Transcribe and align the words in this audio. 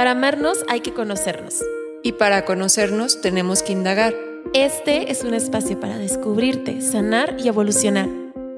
Para 0.00 0.12
amarnos 0.12 0.64
hay 0.66 0.80
que 0.80 0.94
conocernos. 0.94 1.62
Y 2.02 2.12
para 2.12 2.46
conocernos 2.46 3.20
tenemos 3.20 3.62
que 3.62 3.72
indagar. 3.72 4.14
Este 4.54 5.12
es 5.12 5.24
un 5.24 5.34
espacio 5.34 5.78
para 5.78 5.98
descubrirte, 5.98 6.80
sanar 6.80 7.36
y 7.38 7.48
evolucionar. 7.48 8.08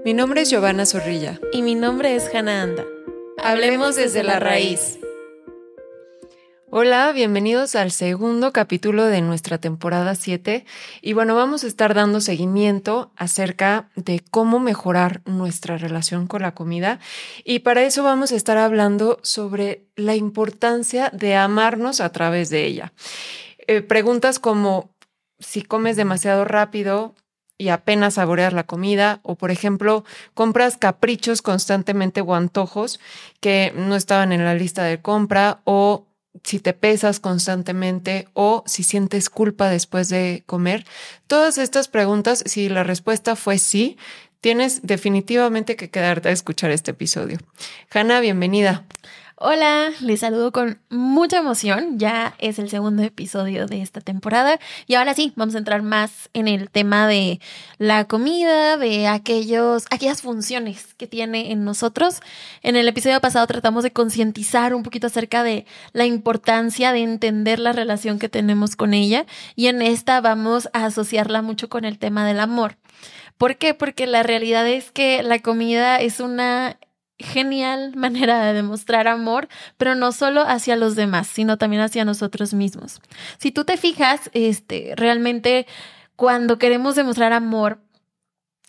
Mi 0.05 0.15
nombre 0.15 0.43
es 0.43 0.51
Giovanna 0.51 0.87
Zorrilla. 0.87 1.41
Y 1.53 1.63
mi 1.63 1.75
nombre 1.75 2.15
es 2.15 2.33
Hannah 2.33 2.63
Anda. 2.63 2.85
Hablemos 3.39 3.97
desde 3.97 4.23
la 4.23 4.39
raíz. 4.39 5.01
Hola, 6.75 7.13
bienvenidos 7.13 7.75
al 7.75 7.91
segundo 7.91 8.51
capítulo 8.51 9.05
de 9.05 9.21
nuestra 9.21 9.59
temporada 9.59 10.15
7 10.15 10.65
y 11.03 11.13
bueno, 11.13 11.35
vamos 11.35 11.65
a 11.65 11.67
estar 11.67 11.93
dando 11.93 12.23
seguimiento 12.23 13.13
acerca 13.15 13.91
de 13.95 14.23
cómo 14.31 14.59
mejorar 14.59 15.21
nuestra 15.27 15.77
relación 15.77 16.27
con 16.27 16.41
la 16.41 16.55
comida 16.55 16.99
y 17.45 17.59
para 17.59 17.83
eso 17.83 18.03
vamos 18.03 18.33
a 18.33 18.37
estar 18.37 18.57
hablando 18.57 19.19
sobre 19.23 19.85
la 19.97 20.17
importancia 20.17 21.11
de 21.13 21.37
amarnos 21.37 22.01
a 22.01 22.11
través 22.11 22.49
de 22.49 22.65
ella. 22.65 22.95
Eh, 23.67 23.83
preguntas 23.83 24.39
como 24.39 24.95
si 25.41 25.61
comes 25.61 25.97
demasiado 25.97 26.47
rápido, 26.47 27.15
y 27.59 27.69
apenas 27.69 28.15
saboreas 28.15 28.55
la 28.55 28.65
comida 28.65 29.21
o 29.23 29.37
por 29.37 29.51
ejemplo 29.51 30.05
compras 30.35 30.79
caprichos 30.79 31.43
constantemente 31.43 32.23
o 32.23 32.35
antojos 32.35 32.99
que 33.41 33.73
no 33.77 33.95
estaban 33.95 34.33
en 34.33 34.45
la 34.45 34.55
lista 34.55 34.83
de 34.83 35.01
compra 35.01 35.61
o 35.65 36.07
si 36.45 36.59
te 36.59 36.73
pesas 36.73 37.21
constantemente 37.21 38.29
o 38.33 38.65
si 38.67 38.83
sientes 38.83 39.31
culpa 39.31 39.69
después 39.69 40.09
de 40.09 40.43
comer. 40.47 40.85
Todas 41.27 41.59
estas 41.59 41.89
preguntas, 41.89 42.43
si 42.47 42.69
la 42.69 42.85
respuesta 42.85 43.37
fue 43.37 43.59
sí, 43.59 43.99
tienes 44.41 44.81
definitivamente 44.83 45.77
que 45.77 45.91
quedarte 45.91 46.29
a 46.29 46.33
escuchar 46.33 46.71
este 46.71 46.91
episodio. 46.91 47.39
Hanna, 47.93 48.21
bienvenida. 48.21 48.85
Hola, 49.45 49.91
les 50.01 50.21
saludo 50.21 50.53
con 50.53 50.79
mucha 50.89 51.39
emoción. 51.39 51.99
Ya 51.99 52.37
es 52.39 52.61
el 52.61 52.71
segundo 52.71 53.03
episodio 53.03 53.67
de 53.67 53.83
esta 53.83 54.01
temporada 54.01 54.61
y 54.87 54.95
ahora 54.95 55.15
sí, 55.15 55.33
vamos 55.35 55.57
a 55.57 55.59
entrar 55.59 55.83
más 55.83 56.31
en 56.33 56.47
el 56.47 56.71
tema 56.71 57.09
de 57.09 57.41
la 57.77 58.05
comida, 58.05 58.77
de 58.77 59.09
aquellos, 59.09 59.87
aquellas 59.91 60.23
funciones 60.23 60.95
que 60.95 61.09
tiene 61.09 61.51
en 61.51 61.65
nosotros. 61.65 62.21
En 62.63 62.77
el 62.77 62.87
episodio 62.87 63.21
pasado 63.21 63.45
tratamos 63.49 63.83
de 63.83 63.93
concientizar 63.93 64.77
un 64.77 64.85
poquito 64.85 65.09
acerca 65.09 65.43
de 65.43 65.67
la 65.93 66.07
importancia 66.07 66.93
de 66.93 67.03
entender 67.03 67.59
la 67.59 67.73
relación 67.73 68.21
que 68.21 68.29
tenemos 68.29 68.77
con 68.77 68.95
ella 68.95 69.27
y 69.57 69.67
en 69.67 69.83
esta 69.83 70.21
vamos 70.21 70.69
a 70.73 70.85
asociarla 70.85 71.43
mucho 71.43 71.69
con 71.69 71.85
el 71.85 71.99
tema 71.99 72.25
del 72.25 72.39
amor. 72.39 72.77
¿Por 73.39 73.57
qué? 73.57 73.75
Porque 73.75 74.07
la 74.07 74.23
realidad 74.23 74.69
es 74.69 74.93
que 74.93 75.25
la 75.25 75.41
comida 75.41 75.97
es 75.97 76.21
una 76.21 76.79
genial 77.23 77.95
manera 77.97 78.45
de 78.45 78.53
demostrar 78.53 79.09
amor, 79.09 79.49
pero 79.77 79.95
no 79.95 80.13
solo 80.13 80.43
hacia 80.43 80.77
los 80.77 80.97
demás, 80.97 81.27
sino 81.27 81.59
también 81.59 81.83
hacia 81.83 82.05
nosotros 82.05 82.55
mismos. 82.55 83.01
Si 83.39 83.53
tú 83.53 83.65
te 83.65 83.77
fijas, 83.77 84.31
este, 84.33 84.95
realmente 84.97 85.67
cuando 86.17 86.59
queremos 86.59 86.95
demostrar 86.95 87.33
amor, 87.33 87.79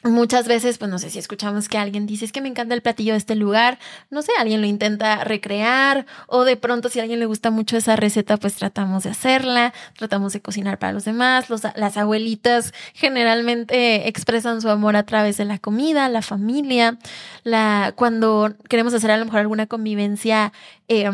Muchas 0.03 0.49
veces, 0.49 0.77
pues 0.77 0.91
no 0.91 0.99
sé 0.99 1.09
si 1.09 1.17
escuchamos 1.17 1.69
que 1.69 1.77
alguien 1.77 2.05
dice, 2.05 2.25
es 2.25 2.33
que 2.33 2.41
me 2.41 2.49
encanta 2.49 2.73
el 2.73 2.81
platillo 2.81 3.13
de 3.13 3.17
este 3.17 3.35
lugar, 3.35 3.79
no 4.09 4.21
sé, 4.21 4.33
alguien 4.37 4.59
lo 4.59 4.67
intenta 4.67 5.23
recrear 5.23 6.05
o 6.27 6.43
de 6.43 6.57
pronto 6.57 6.89
si 6.89 6.99
a 6.99 7.03
alguien 7.03 7.21
le 7.21 7.25
gusta 7.25 7.51
mucho 7.51 7.77
esa 7.77 7.95
receta, 7.95 8.35
pues 8.35 8.55
tratamos 8.55 9.03
de 9.03 9.11
hacerla, 9.11 9.73
tratamos 9.97 10.33
de 10.33 10.41
cocinar 10.41 10.77
para 10.77 10.91
los 10.91 11.05
demás. 11.05 11.47
las 11.49 11.95
abuelitas 11.95 12.73
generalmente 12.93 14.09
expresan 14.09 14.61
su 14.61 14.69
amor 14.69 14.97
a 14.97 15.03
través 15.03 15.37
de 15.37 15.45
la 15.45 15.57
comida, 15.57 16.09
la 16.09 16.21
familia, 16.21 16.97
la, 17.43 17.93
cuando 17.95 18.53
queremos 18.67 18.93
hacer 18.93 19.09
a 19.09 19.17
lo 19.17 19.23
mejor 19.23 19.39
alguna 19.39 19.67
convivencia. 19.67 20.51
Eh, 20.89 21.09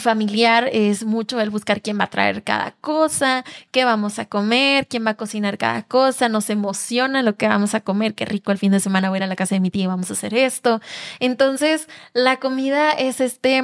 familiar 0.00 0.68
es 0.72 1.04
mucho 1.04 1.40
el 1.40 1.50
buscar 1.50 1.82
quién 1.82 1.98
va 1.98 2.04
a 2.04 2.10
traer 2.10 2.42
cada 2.42 2.72
cosa, 2.80 3.44
qué 3.70 3.84
vamos 3.84 4.18
a 4.18 4.26
comer, 4.26 4.86
quién 4.86 5.06
va 5.06 5.10
a 5.10 5.16
cocinar 5.16 5.58
cada 5.58 5.82
cosa, 5.82 6.28
nos 6.28 6.48
emociona 6.50 7.22
lo 7.22 7.36
que 7.36 7.48
vamos 7.48 7.74
a 7.74 7.80
comer, 7.80 8.14
qué 8.14 8.24
rico 8.24 8.52
el 8.52 8.58
fin 8.58 8.72
de 8.72 8.80
semana 8.80 9.10
voy 9.10 9.16
a 9.16 9.18
ir 9.18 9.24
a 9.24 9.26
la 9.26 9.36
casa 9.36 9.54
de 9.54 9.60
mi 9.60 9.70
tía 9.70 9.84
y 9.84 9.86
vamos 9.88 10.10
a 10.10 10.14
hacer 10.14 10.34
esto. 10.34 10.80
Entonces, 11.20 11.88
la 12.14 12.38
comida 12.38 12.92
es 12.92 13.20
este, 13.20 13.62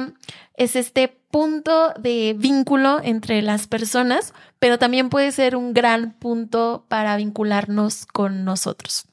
es 0.55 0.75
este 0.75 1.07
punto 1.31 1.93
de 1.99 2.35
vínculo 2.37 2.99
entre 3.03 3.41
las 3.41 3.67
personas, 3.67 4.33
pero 4.59 4.77
también 4.77 5.09
puede 5.09 5.31
ser 5.31 5.55
un 5.55 5.73
gran 5.73 6.13
punto 6.13 6.85
para 6.87 7.15
vincularnos 7.17 8.05
con 8.05 8.45
nosotros. 8.45 9.08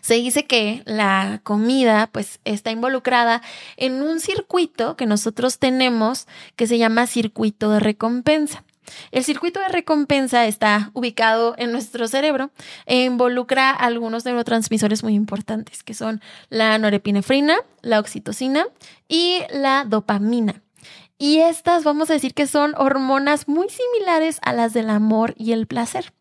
Se 0.00 0.14
dice 0.14 0.46
que 0.46 0.82
la 0.86 1.40
comida 1.42 2.08
pues 2.12 2.40
está 2.44 2.70
involucrada 2.70 3.42
en 3.76 4.02
un 4.02 4.20
circuito 4.20 4.96
que 4.96 5.06
nosotros 5.06 5.58
tenemos 5.58 6.26
que 6.56 6.66
se 6.66 6.78
llama 6.78 7.06
circuito 7.06 7.70
de 7.70 7.80
recompensa. 7.80 8.64
El 9.10 9.24
circuito 9.24 9.60
de 9.60 9.68
recompensa 9.68 10.46
está 10.46 10.90
ubicado 10.94 11.54
en 11.58 11.72
nuestro 11.72 12.08
cerebro 12.08 12.50
e 12.86 13.04
involucra 13.04 13.70
algunos 13.70 14.24
neurotransmisores 14.24 15.02
muy 15.02 15.14
importantes, 15.14 15.82
que 15.82 15.94
son 15.94 16.20
la 16.48 16.76
norepinefrina, 16.78 17.56
la 17.82 18.00
oxitocina 18.00 18.66
y 19.08 19.42
la 19.52 19.84
dopamina. 19.84 20.62
Y 21.18 21.40
estas 21.40 21.84
vamos 21.84 22.10
a 22.10 22.14
decir 22.14 22.32
que 22.32 22.46
son 22.46 22.74
hormonas 22.76 23.46
muy 23.46 23.68
similares 23.68 24.38
a 24.42 24.52
las 24.52 24.72
del 24.72 24.88
amor 24.88 25.34
y 25.36 25.52
el 25.52 25.66
placer. 25.66 26.12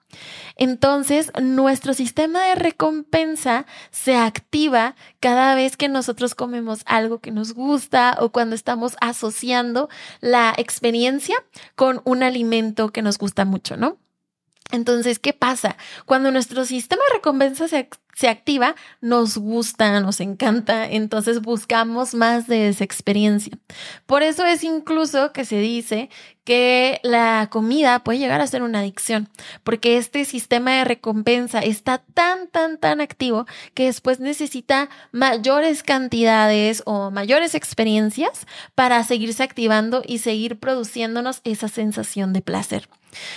Entonces, 0.56 1.32
nuestro 1.42 1.94
sistema 1.94 2.44
de 2.46 2.56
recompensa 2.56 3.66
se 3.92 4.16
activa 4.16 4.96
cada 5.20 5.56
vez 5.56 5.78
que 5.78 5.88
nosotros 5.88 6.36
comemos 6.36 6.82
algo 6.86 7.20
que 7.20 7.32
nos 7.32 7.54
gusta 7.54 8.18
o 8.20 8.30
cuando 8.30 8.56
estamos 8.56 8.96
asociando 9.02 9.90
la 10.22 10.54
experiencia 10.58 11.36
con 11.76 12.02
un 12.06 12.24
alimento 12.24 12.90
que 12.90 13.02
nos 13.02 13.18
gusta 13.18 13.46
mucho, 13.46 13.78
¿no? 13.78 13.98
Entonces, 14.72 15.18
¿qué 15.18 15.34
pasa? 15.34 15.78
Cuando 16.06 16.32
nuestro 16.32 16.64
sistema 16.64 17.02
de 17.08 17.16
recompensa 17.16 17.68
se, 17.68 17.90
se, 18.16 18.28
activa, 18.28 18.76
nos 19.02 19.38
gusta, 19.38 20.00
nos 20.00 20.20
encanta, 20.20 20.86
entonces 20.86 21.42
buscamos 21.42 22.14
más 22.14 22.46
de 22.46 22.68
esa 22.70 22.84
experiencia. 22.84 23.58
Por 24.06 24.22
eso 24.22 24.46
es 24.46 24.64
incluso 24.64 25.34
que 25.34 25.44
se 25.44 25.60
dice 25.60 26.10
que 26.50 27.00
la 27.04 27.48
comida 27.52 28.04
puede 28.04 28.18
llegar 28.18 28.42
a 28.42 28.48
ser 28.48 28.64
una 28.64 28.80
adicción, 28.80 29.30
porque 29.64 29.98
este 29.98 30.26
sistema 30.26 30.72
de 30.72 30.84
recompensa 30.84 31.60
está 31.60 32.00
tan, 32.16 32.48
tan, 32.48 32.80
tan 32.80 33.02
activo 33.02 33.46
que 33.76 33.86
después 33.86 34.20
necesita 34.20 34.90
mayores 35.12 35.84
cantidades 35.84 36.82
o 36.88 37.12
mayores 37.12 37.54
experiencias 37.54 38.48
para 38.74 39.04
seguirse 39.04 39.44
activando 39.44 40.02
y 40.04 40.18
seguir 40.18 40.58
produciéndonos 40.58 41.42
esa 41.44 41.68
sensación 41.68 42.34
de 42.34 42.42
placer. 42.42 42.90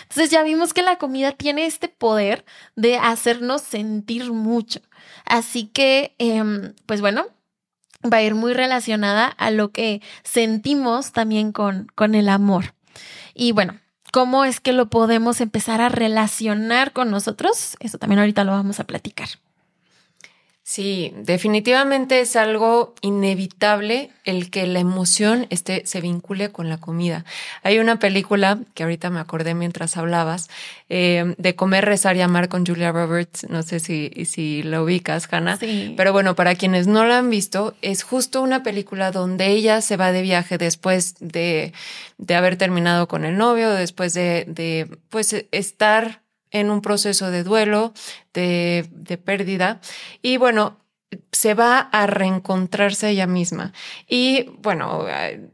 Entonces 0.05 0.31
ya 0.31 0.43
vimos 0.43 0.73
que 0.73 0.81
la 0.81 0.97
comida 0.97 1.33
tiene 1.33 1.67
este 1.67 1.89
poder 1.89 2.47
de 2.77 2.97
hacernos 2.97 3.61
sentir 3.61 4.33
mucho. 4.33 4.81
Así 5.27 5.67
que, 5.67 6.15
em, 6.17 6.73
pues 6.87 7.03
bueno, 7.03 7.27
va 8.11 8.17
a 8.17 8.23
ir 8.23 8.35
muy 8.35 8.55
relacionada 8.55 9.27
a 9.27 9.51
lo 9.51 9.71
que 9.71 10.01
sentimos 10.25 11.13
también 11.13 11.53
con, 11.53 11.89
con 11.95 12.15
el 12.15 12.31
amor. 12.31 12.73
Y 13.35 13.53
bueno, 13.53 13.79
¿cómo 14.13 14.45
es 14.45 14.61
que 14.61 14.73
lo 14.73 14.91
podemos 14.91 15.41
empezar 15.41 15.81
a 15.81 15.89
relacionar 15.89 16.93
con 16.93 17.11
nosotros? 17.11 17.77
Eso 17.81 17.99
también 17.99 18.21
ahorita 18.21 18.45
lo 18.45 18.53
vamos 18.53 18.81
a 18.81 18.85
platicar. 18.85 19.29
Sí, 20.65 21.13
definitivamente 21.17 22.21
es 22.21 22.37
algo 22.37 22.95
inevitable 23.01 24.11
el 24.25 24.49
que 24.49 24.65
la 24.69 24.79
emoción 24.79 25.49
esté, 25.51 25.85
se 25.87 26.01
vincule 26.01 26.53
con 26.53 26.69
la 26.69 26.79
comida. 26.79 27.25
Hay 27.65 27.81
una 27.81 27.99
película 27.99 28.61
que 28.75 28.85
ahorita 28.85 29.11
me 29.11 29.19
acordé 29.19 29.55
mientras 29.55 29.97
hablabas, 29.97 30.49
eh, 30.89 31.35
de 31.37 31.57
Comer, 31.57 31.85
Rezar 31.85 32.17
y 32.17 32.21
Amar 32.21 32.49
con 32.49 32.65
Julia 32.65 32.93
Roberts. 32.93 33.49
No 33.51 33.65
sé 33.65 33.81
si, 33.81 34.13
si 34.25 34.63
la 34.63 34.81
ubicas, 34.81 35.27
Hannah. 35.29 35.57
Sí. 35.57 35.95
Pero 35.97 36.13
bueno, 36.13 36.37
para 36.37 36.55
quienes 36.55 36.87
no 36.87 37.05
la 37.05 37.19
han 37.19 37.29
visto, 37.29 37.75
es 37.83 38.05
justo 38.05 38.41
una 38.41 38.63
película 38.63 39.11
donde 39.11 39.49
ella 39.49 39.81
se 39.81 39.97
va 39.97 40.13
de 40.13 40.23
viaje 40.23 40.59
después 40.59 41.17
de, 41.19 41.73
de 42.19 42.35
haber 42.37 42.57
terminado 42.57 43.09
con 43.09 43.25
el 43.25 43.37
novio, 43.37 43.69
después 43.71 44.15
de, 44.15 44.45
de 44.47 44.89
pues 45.11 45.35
estar 45.51 46.22
en 46.53 46.71
un 46.71 46.81
proceso 46.81 47.31
de 47.31 47.43
duelo, 47.43 47.93
de, 48.33 48.87
de 48.91 49.19
pérdida. 49.19 49.81
Y 50.23 50.37
bueno, 50.37 50.79
se 51.33 51.55
va 51.55 51.79
a 51.79 52.07
reencontrarse 52.07 53.11
ella 53.11 53.27
misma. 53.27 53.73
Y 54.09 54.45
bueno, 54.63 55.07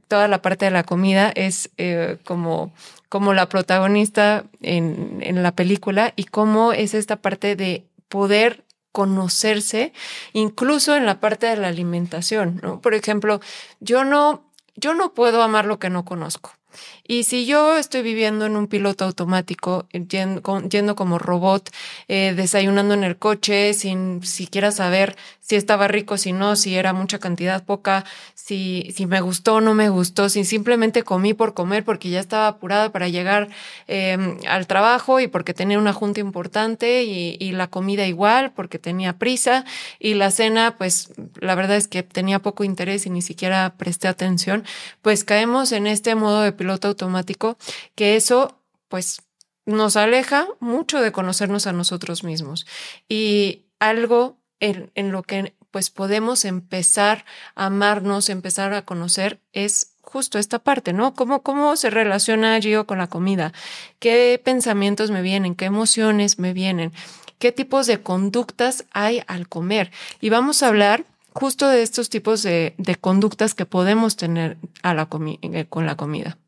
toda 0.08 0.28
la 0.28 0.42
parte 0.42 0.66
de 0.66 0.70
la 0.70 0.84
comida 0.84 1.30
es 1.34 1.70
eh, 1.78 2.18
como, 2.24 2.72
como 3.08 3.32
la 3.34 3.48
protagonista 3.48 4.44
en, 4.60 5.18
en 5.22 5.42
la 5.42 5.52
película 5.52 6.12
y 6.16 6.24
cómo 6.24 6.72
es 6.72 6.94
esta 6.94 7.16
parte 7.16 7.56
de 7.56 7.84
poder 8.08 8.64
conocerse, 8.92 9.92
incluso 10.32 10.96
en 10.96 11.06
la 11.06 11.20
parte 11.20 11.46
de 11.46 11.56
la 11.56 11.68
alimentación, 11.68 12.58
¿no? 12.62 12.80
Por 12.80 12.94
ejemplo, 12.94 13.40
yo 13.80 14.02
no, 14.04 14.50
yo 14.76 14.94
no 14.94 15.14
puedo 15.14 15.42
amar 15.42 15.66
lo 15.66 15.78
que 15.78 15.90
no 15.90 16.04
conozco. 16.04 16.57
Y 17.06 17.24
si 17.24 17.46
yo 17.46 17.76
estoy 17.76 18.02
viviendo 18.02 18.46
en 18.46 18.56
un 18.56 18.66
piloto 18.66 19.04
automático, 19.04 19.86
yendo, 19.92 20.94
como 20.96 21.18
robot, 21.18 21.70
eh, 22.08 22.34
desayunando 22.36 22.94
en 22.94 23.04
el 23.04 23.16
coche, 23.16 23.74
sin 23.74 24.22
siquiera 24.22 24.70
saber 24.70 25.16
si 25.48 25.56
estaba 25.56 25.88
rico, 25.88 26.18
si 26.18 26.34
no, 26.34 26.56
si 26.56 26.76
era 26.76 26.92
mucha 26.92 27.18
cantidad, 27.18 27.64
poca, 27.64 28.04
si, 28.34 28.92
si 28.94 29.06
me 29.06 29.22
gustó 29.22 29.54
o 29.54 29.60
no 29.62 29.72
me 29.72 29.88
gustó, 29.88 30.28
si 30.28 30.44
simplemente 30.44 31.04
comí 31.04 31.32
por 31.32 31.54
comer 31.54 31.86
porque 31.86 32.10
ya 32.10 32.20
estaba 32.20 32.48
apurada 32.48 32.92
para 32.92 33.08
llegar 33.08 33.48
em, 33.86 34.36
al 34.46 34.66
trabajo 34.66 35.20
y 35.20 35.26
porque 35.26 35.54
tenía 35.54 35.78
una 35.78 35.94
junta 35.94 36.20
importante 36.20 37.04
y, 37.04 37.38
y 37.40 37.52
la 37.52 37.68
comida 37.68 38.06
igual 38.06 38.52
porque 38.52 38.78
tenía 38.78 39.16
prisa 39.16 39.64
y 39.98 40.12
la 40.14 40.30
cena, 40.30 40.76
pues 40.76 41.14
la 41.40 41.54
verdad 41.54 41.78
es 41.78 41.88
que 41.88 42.02
tenía 42.02 42.40
poco 42.40 42.62
interés 42.62 43.06
y 43.06 43.10
ni 43.10 43.22
siquiera 43.22 43.74
presté 43.78 44.06
atención, 44.06 44.64
pues 45.00 45.24
caemos 45.24 45.72
en 45.72 45.86
este 45.86 46.14
modo 46.14 46.42
de 46.42 46.52
piloto 46.52 46.88
automático 46.88 47.56
que 47.94 48.16
eso, 48.16 48.60
pues 48.88 49.22
nos 49.64 49.96
aleja 49.96 50.46
mucho 50.60 51.00
de 51.00 51.10
conocernos 51.10 51.66
a 51.66 51.72
nosotros 51.72 52.22
mismos. 52.22 52.66
Y 53.08 53.64
algo 53.78 54.38
en, 54.60 54.90
en, 54.94 55.12
lo 55.12 55.22
que 55.22 55.54
pues 55.70 55.90
podemos 55.90 56.44
empezar 56.44 57.24
a 57.54 57.66
amarnos, 57.66 58.28
empezar 58.28 58.72
a 58.74 58.82
conocer 58.82 59.40
es 59.52 59.92
justo 60.02 60.38
esta 60.38 60.58
parte, 60.58 60.92
¿no? 60.92 61.14
¿Cómo, 61.14 61.42
cómo 61.42 61.76
se 61.76 61.90
relaciona 61.90 62.58
yo 62.58 62.86
con 62.86 62.98
la 62.98 63.08
comida? 63.08 63.52
¿Qué 63.98 64.40
pensamientos 64.42 65.10
me 65.10 65.22
vienen? 65.22 65.54
¿Qué 65.54 65.66
emociones 65.66 66.38
me 66.38 66.52
vienen? 66.52 66.92
¿Qué 67.38 67.52
tipos 67.52 67.86
de 67.86 68.02
conductas 68.02 68.84
hay 68.92 69.22
al 69.26 69.48
comer? 69.48 69.92
Y 70.20 70.30
vamos 70.30 70.62
a 70.62 70.68
hablar 70.68 71.04
justo 71.32 71.68
de 71.68 71.82
estos 71.82 72.08
tipos 72.08 72.42
de, 72.42 72.74
de 72.78 72.96
conductas 72.96 73.54
que 73.54 73.66
podemos 73.66 74.16
tener 74.16 74.56
a 74.82 74.94
la 74.94 75.08
eh, 75.42 75.66
con 75.68 75.86
la 75.86 75.96
comida. 75.96 76.38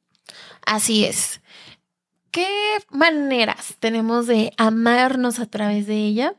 Así 0.67 1.05
es. 1.05 1.41
¿Qué 2.31 2.47
maneras 2.91 3.77
tenemos 3.81 4.27
de 4.29 4.53
amarnos 4.57 5.41
a 5.41 5.47
través 5.47 5.87
de 5.87 5.97
ella? 5.97 6.35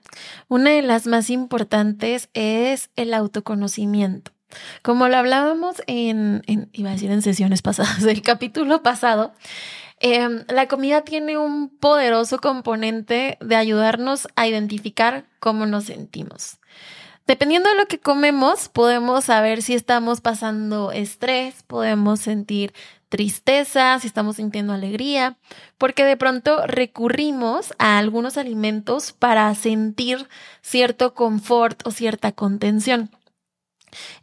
Una 0.48 0.70
de 0.70 0.82
las 0.82 1.06
más 1.06 1.30
importantes 1.30 2.30
es 2.34 2.90
el 2.96 3.14
autoconocimiento. 3.14 4.32
Como 4.84 5.10
lo 5.10 5.18
hablábamos 5.18 5.82
en, 5.88 6.44
iba 6.72 6.90
a 6.90 6.94
decir 6.94 7.12
en 7.12 7.22
sesiones 7.22 7.62
pasadas, 7.62 8.04
el 8.08 8.22
capítulo 8.22 8.84
pasado, 8.84 9.34
eh, 10.00 10.46
la 10.48 10.68
comida 10.68 11.02
tiene 11.02 11.38
un 11.38 11.70
poderoso 11.70 12.40
componente 12.40 13.38
de 13.42 13.56
ayudarnos 13.56 14.28
a 14.36 14.48
identificar 14.48 15.26
cómo 15.40 15.66
nos 15.66 15.86
sentimos. 15.86 16.60
Dependiendo 17.28 17.70
de 17.70 17.76
lo 17.76 17.86
que 17.86 18.00
comemos, 18.00 18.68
podemos 18.70 19.26
saber 19.26 19.62
si 19.62 19.74
estamos 19.74 20.22
pasando 20.22 20.92
estrés, 20.92 21.64
podemos 21.64 22.20
sentir 22.20 22.74
tristeza, 23.12 24.00
si 24.00 24.08
estamos 24.08 24.38
sintiendo 24.38 24.72
alegría, 24.72 25.38
porque 25.78 26.06
de 26.06 26.16
pronto 26.16 26.66
recurrimos 26.66 27.74
a 27.78 27.98
algunos 28.00 28.38
alimentos 28.38 29.12
para 29.12 29.54
sentir 29.54 30.30
cierto 30.62 31.14
confort 31.14 31.86
o 31.86 31.92
cierta 31.92 32.32
contención. 32.32 33.12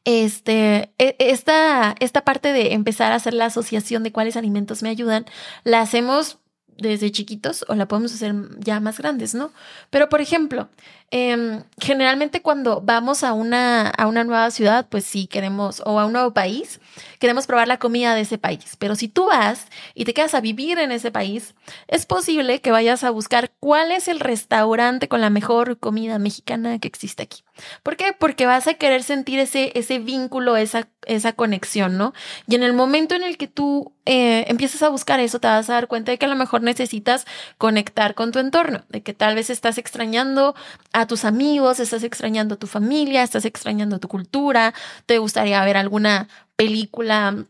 Este, 0.06 0.90
e, 0.96 1.16
esta, 1.18 1.94
esta 2.00 2.24
parte 2.24 2.54
de 2.54 2.72
empezar 2.72 3.12
a 3.12 3.16
hacer 3.16 3.34
la 3.34 3.44
asociación 3.44 4.02
de 4.02 4.10
cuáles 4.10 4.38
alimentos 4.38 4.82
me 4.82 4.88
ayudan, 4.88 5.26
la 5.64 5.82
hacemos 5.82 6.38
desde 6.78 7.12
chiquitos 7.12 7.66
o 7.68 7.74
la 7.74 7.88
podemos 7.88 8.14
hacer 8.14 8.34
ya 8.58 8.80
más 8.80 8.96
grandes, 8.96 9.34
¿no? 9.34 9.52
Pero, 9.90 10.08
por 10.08 10.22
ejemplo, 10.22 10.70
eh, 11.10 11.62
generalmente 11.78 12.40
cuando 12.40 12.80
vamos 12.80 13.22
a 13.22 13.34
una, 13.34 13.90
a 13.90 14.06
una 14.06 14.24
nueva 14.24 14.50
ciudad, 14.50 14.86
pues 14.88 15.04
sí 15.04 15.26
queremos, 15.26 15.82
o 15.84 16.00
a 16.00 16.06
un 16.06 16.12
nuevo 16.12 16.32
país, 16.32 16.80
queremos 17.18 17.46
probar 17.46 17.68
la 17.68 17.78
comida 17.78 18.14
de 18.14 18.22
ese 18.22 18.38
país. 18.38 18.76
Pero 18.78 18.94
si 18.94 19.08
tú 19.08 19.26
vas 19.26 19.66
y 19.94 20.04
te 20.04 20.14
quedas 20.14 20.34
a 20.34 20.40
vivir 20.40 20.78
en 20.78 20.92
ese 20.92 21.10
país, 21.10 21.54
es 21.86 22.06
posible 22.06 22.60
que 22.60 22.70
vayas 22.70 23.04
a 23.04 23.10
buscar 23.10 23.52
cuál 23.60 23.92
es 23.92 24.08
el 24.08 24.20
restaurante 24.20 25.08
con 25.08 25.20
la 25.20 25.30
mejor 25.30 25.78
comida 25.78 26.18
mexicana 26.18 26.78
que 26.78 26.88
existe 26.88 27.22
aquí. 27.22 27.42
¿Por 27.82 27.96
qué? 27.96 28.12
Porque 28.18 28.46
vas 28.46 28.66
a 28.68 28.74
querer 28.74 29.02
sentir 29.02 29.38
ese, 29.38 29.72
ese 29.74 29.98
vínculo, 29.98 30.56
esa, 30.56 30.88
esa 31.06 31.32
conexión, 31.32 31.98
¿no? 31.98 32.12
Y 32.46 32.54
en 32.54 32.62
el 32.62 32.72
momento 32.72 33.14
en 33.14 33.22
el 33.22 33.36
que 33.36 33.48
tú 33.48 33.92
eh, 34.06 34.44
empiezas 34.48 34.82
a 34.82 34.88
buscar 34.88 35.20
eso, 35.20 35.40
te 35.40 35.48
vas 35.48 35.68
a 35.68 35.74
dar 35.74 35.88
cuenta 35.88 36.12
de 36.12 36.18
que 36.18 36.26
a 36.26 36.28
lo 36.28 36.36
mejor 36.36 36.62
necesitas 36.62 37.26
conectar 37.58 38.14
con 38.14 38.32
tu 38.32 38.38
entorno, 38.38 38.84
de 38.88 39.02
que 39.02 39.14
tal 39.14 39.34
vez 39.34 39.50
estás 39.50 39.78
extrañando 39.78 40.54
a 40.92 41.06
tus 41.06 41.24
amigos, 41.24 41.80
estás 41.80 42.02
extrañando 42.02 42.54
a 42.54 42.58
tu 42.58 42.66
familia, 42.66 43.22
estás 43.22 43.44
extrañando 43.44 43.98
tu 43.98 44.08
cultura, 44.08 44.74
te 45.06 45.18
gustaría 45.18 45.64
ver 45.64 45.76
alguna 45.76 46.28
película 46.58 47.46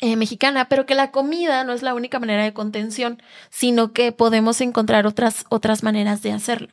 eh, 0.00 0.16
mexicana, 0.16 0.68
pero 0.68 0.86
que 0.86 0.96
la 0.96 1.12
comida 1.12 1.62
no 1.62 1.72
es 1.72 1.82
la 1.82 1.94
única 1.94 2.18
manera 2.18 2.42
de 2.42 2.52
contención, 2.52 3.22
sino 3.48 3.92
que 3.92 4.10
podemos 4.10 4.60
encontrar 4.60 5.06
otras, 5.06 5.44
otras 5.50 5.84
maneras 5.84 6.20
de 6.22 6.32
hacerlo. 6.32 6.68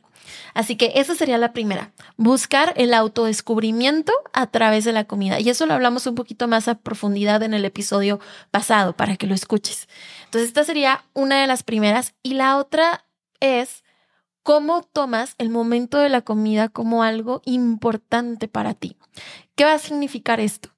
Así 0.54 0.76
que 0.76 0.92
esa 0.96 1.14
sería 1.14 1.38
la 1.38 1.52
primera, 1.52 1.92
buscar 2.16 2.74
el 2.76 2.92
autodescubrimiento 2.92 4.12
a 4.32 4.48
través 4.48 4.84
de 4.84 4.92
la 4.92 5.04
comida. 5.04 5.38
Y 5.38 5.50
eso 5.50 5.66
lo 5.66 5.74
hablamos 5.74 6.06
un 6.08 6.16
poquito 6.16 6.48
más 6.48 6.66
a 6.66 6.74
profundidad 6.74 7.42
en 7.44 7.54
el 7.54 7.64
episodio 7.64 8.18
pasado 8.50 8.94
para 8.94 9.16
que 9.16 9.28
lo 9.28 9.34
escuches. 9.34 9.88
Entonces, 10.24 10.48
esta 10.48 10.64
sería 10.64 11.04
una 11.14 11.40
de 11.40 11.46
las 11.46 11.62
primeras. 11.62 12.14
Y 12.24 12.34
la 12.34 12.56
otra 12.56 13.04
es 13.38 13.84
cómo 14.42 14.82
tomas 14.82 15.36
el 15.38 15.48
momento 15.48 15.98
de 15.98 16.08
la 16.08 16.22
comida 16.22 16.68
como 16.68 17.04
algo 17.04 17.40
importante 17.44 18.48
para 18.48 18.74
ti. 18.74 18.96
¿Qué 19.54 19.64
va 19.64 19.74
a 19.74 19.78
significar 19.78 20.40
esto? 20.40 20.70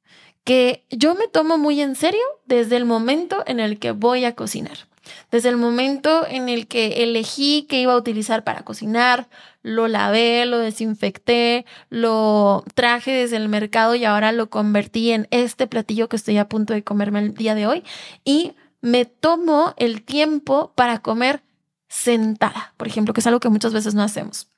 Que 0.44 0.84
yo 0.90 1.14
me 1.14 1.28
tomo 1.28 1.58
muy 1.58 1.80
en 1.80 1.94
serio 1.94 2.22
desde 2.46 2.76
el 2.76 2.84
momento 2.84 3.42
en 3.46 3.60
el 3.60 3.78
que 3.78 3.92
voy 3.92 4.24
a 4.24 4.34
cocinar. 4.34 4.78
Desde 5.30 5.48
el 5.48 5.56
momento 5.56 6.26
en 6.26 6.48
el 6.48 6.66
que 6.66 7.02
elegí 7.02 7.66
qué 7.68 7.80
iba 7.80 7.92
a 7.92 7.96
utilizar 7.96 8.44
para 8.44 8.62
cocinar, 8.62 9.28
lo 9.62 9.88
lavé, 9.88 10.46
lo 10.46 10.58
desinfecté, 10.58 11.66
lo 11.88 12.64
traje 12.74 13.10
desde 13.12 13.36
el 13.36 13.48
mercado 13.48 13.94
y 13.94 14.04
ahora 14.04 14.32
lo 14.32 14.50
convertí 14.50 15.10
en 15.12 15.26
este 15.30 15.66
platillo 15.66 16.08
que 16.08 16.16
estoy 16.16 16.38
a 16.38 16.48
punto 16.48 16.72
de 16.72 16.84
comerme 16.84 17.20
el 17.20 17.34
día 17.34 17.54
de 17.54 17.66
hoy 17.66 17.84
y 18.24 18.52
me 18.80 19.04
tomo 19.04 19.74
el 19.76 20.02
tiempo 20.02 20.72
para 20.74 21.00
comer 21.00 21.42
sentada, 21.88 22.74
por 22.76 22.86
ejemplo, 22.86 23.12
que 23.12 23.20
es 23.20 23.26
algo 23.26 23.40
que 23.40 23.48
muchas 23.48 23.72
veces 23.72 23.94
no 23.94 24.02
hacemos. 24.02 24.48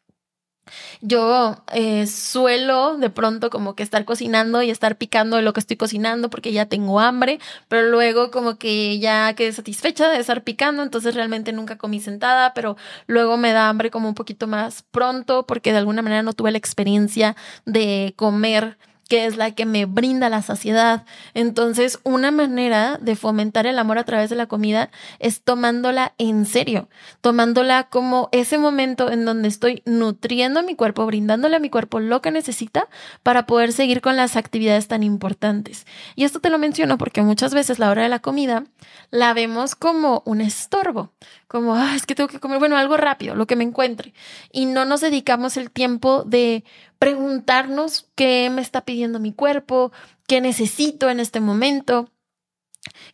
Yo 1.00 1.56
eh, 1.73 2.06
suelo 2.06 2.97
de 2.97 3.11
pronto 3.11 3.50
como 3.50 3.75
que 3.75 3.82
estar 3.82 4.05
cocinando 4.05 4.62
y 4.62 4.70
estar 4.70 4.97
picando 4.97 5.37
de 5.37 5.43
lo 5.43 5.53
que 5.53 5.61
estoy 5.61 5.76
cocinando 5.76 6.31
porque 6.31 6.53
ya 6.53 6.67
tengo 6.67 7.00
hambre, 7.00 7.41
pero 7.69 7.88
luego 7.91 8.31
como 8.31 8.56
que 8.59 8.99
ya 8.99 9.35
quedé 9.35 9.53
satisfecha 9.53 10.09
de 10.09 10.19
estar 10.19 10.44
picando, 10.44 10.82
entonces 10.82 11.14
realmente 11.14 11.53
nunca 11.53 11.76
comí 11.79 12.00
sentada, 12.00 12.55
pero 12.55 12.76
luego 13.06 13.37
me 13.37 13.53
da 13.53 13.69
hambre 13.69 13.91
como 13.91 14.09
un 14.09 14.14
poquito 14.14 14.47
más 14.47 14.82
pronto 14.91 15.47
porque 15.47 15.73
de 15.73 15.79
alguna 15.79 16.03
manera 16.03 16.23
no 16.23 16.32
tuve 16.32 16.53
la 16.53 16.59
experiencia 16.59 17.37
de 17.67 18.15
comer 18.17 18.79
que 19.09 19.27
es 19.27 19.37
la 19.37 19.51
que 19.51 19.67
me 19.67 19.85
brinda 19.87 20.29
la 20.29 20.43
saciedad. 20.43 21.05
Entonces, 21.35 21.99
una 22.05 22.31
manera 22.31 22.99
de 23.01 23.17
fomentar 23.17 23.67
el 23.67 23.79
amor 23.79 23.99
a 23.99 24.05
través 24.05 24.31
de 24.31 24.37
la 24.37 24.47
comida 24.47 24.91
es 25.19 25.43
tomándola 25.43 26.15
en 26.19 26.47
serio, 26.47 26.89
tomándola 27.21 27.89
como 27.91 28.29
ese 28.32 28.59
momento 28.59 29.11
en 29.11 29.25
donde 29.25 29.49
estoy 29.49 29.82
nutriendo 29.85 30.61
a 30.61 30.63
mi 30.63 30.75
cuerpo, 30.75 31.06
brindándole 31.06 31.56
a 31.56 31.61
mi 31.61 31.71
cuerpo 31.71 32.01
lo 32.01 32.23
que 32.23 32.31
necesita 32.31 32.89
para 33.23 33.47
poder 33.47 33.73
seguir 33.73 34.01
con 34.01 34.17
las 34.17 34.37
actividades 34.37 34.89
tan 34.89 35.03
importantes. 35.03 35.87
Y 36.17 36.25
esto 36.25 36.41
te 36.41 36.51
lo 36.51 36.59
menciono 36.59 36.99
porque 36.99 37.23
muchas 37.23 37.55
veces 37.55 37.79
la 37.79 37.91
hora 37.91 38.03
de 38.03 38.09
la 38.09 38.21
comida 38.21 38.65
la 39.11 39.35
vemos 39.35 39.75
como 39.75 40.23
un 40.25 40.41
estorbo, 40.41 41.13
como, 41.53 41.75
ah, 41.75 41.94
es 41.94 42.06
que 42.06 42.15
tengo 42.15 42.29
que 42.29 42.41
comer, 42.41 42.59
bueno, 42.59 42.79
algo 42.79 42.97
rápido, 42.97 43.35
lo 43.35 43.47
que 43.47 43.56
me 43.56 43.65
encuentre. 43.65 44.15
Y 44.53 44.65
no 44.65 44.87
nos 44.87 45.03
dedicamos 45.03 45.59
el 45.59 45.71
tiempo 45.71 46.25
de 46.25 46.65
preguntarnos 46.99 48.09
qué 48.15 48.49
me 48.51 48.63
está 48.63 48.87
pidiendo 48.87 49.21
mi 49.21 49.35
cuerpo, 49.35 49.93
qué 50.27 50.41
necesito 50.41 51.11
en 51.11 51.21
este 51.21 51.41
momento, 51.41 52.09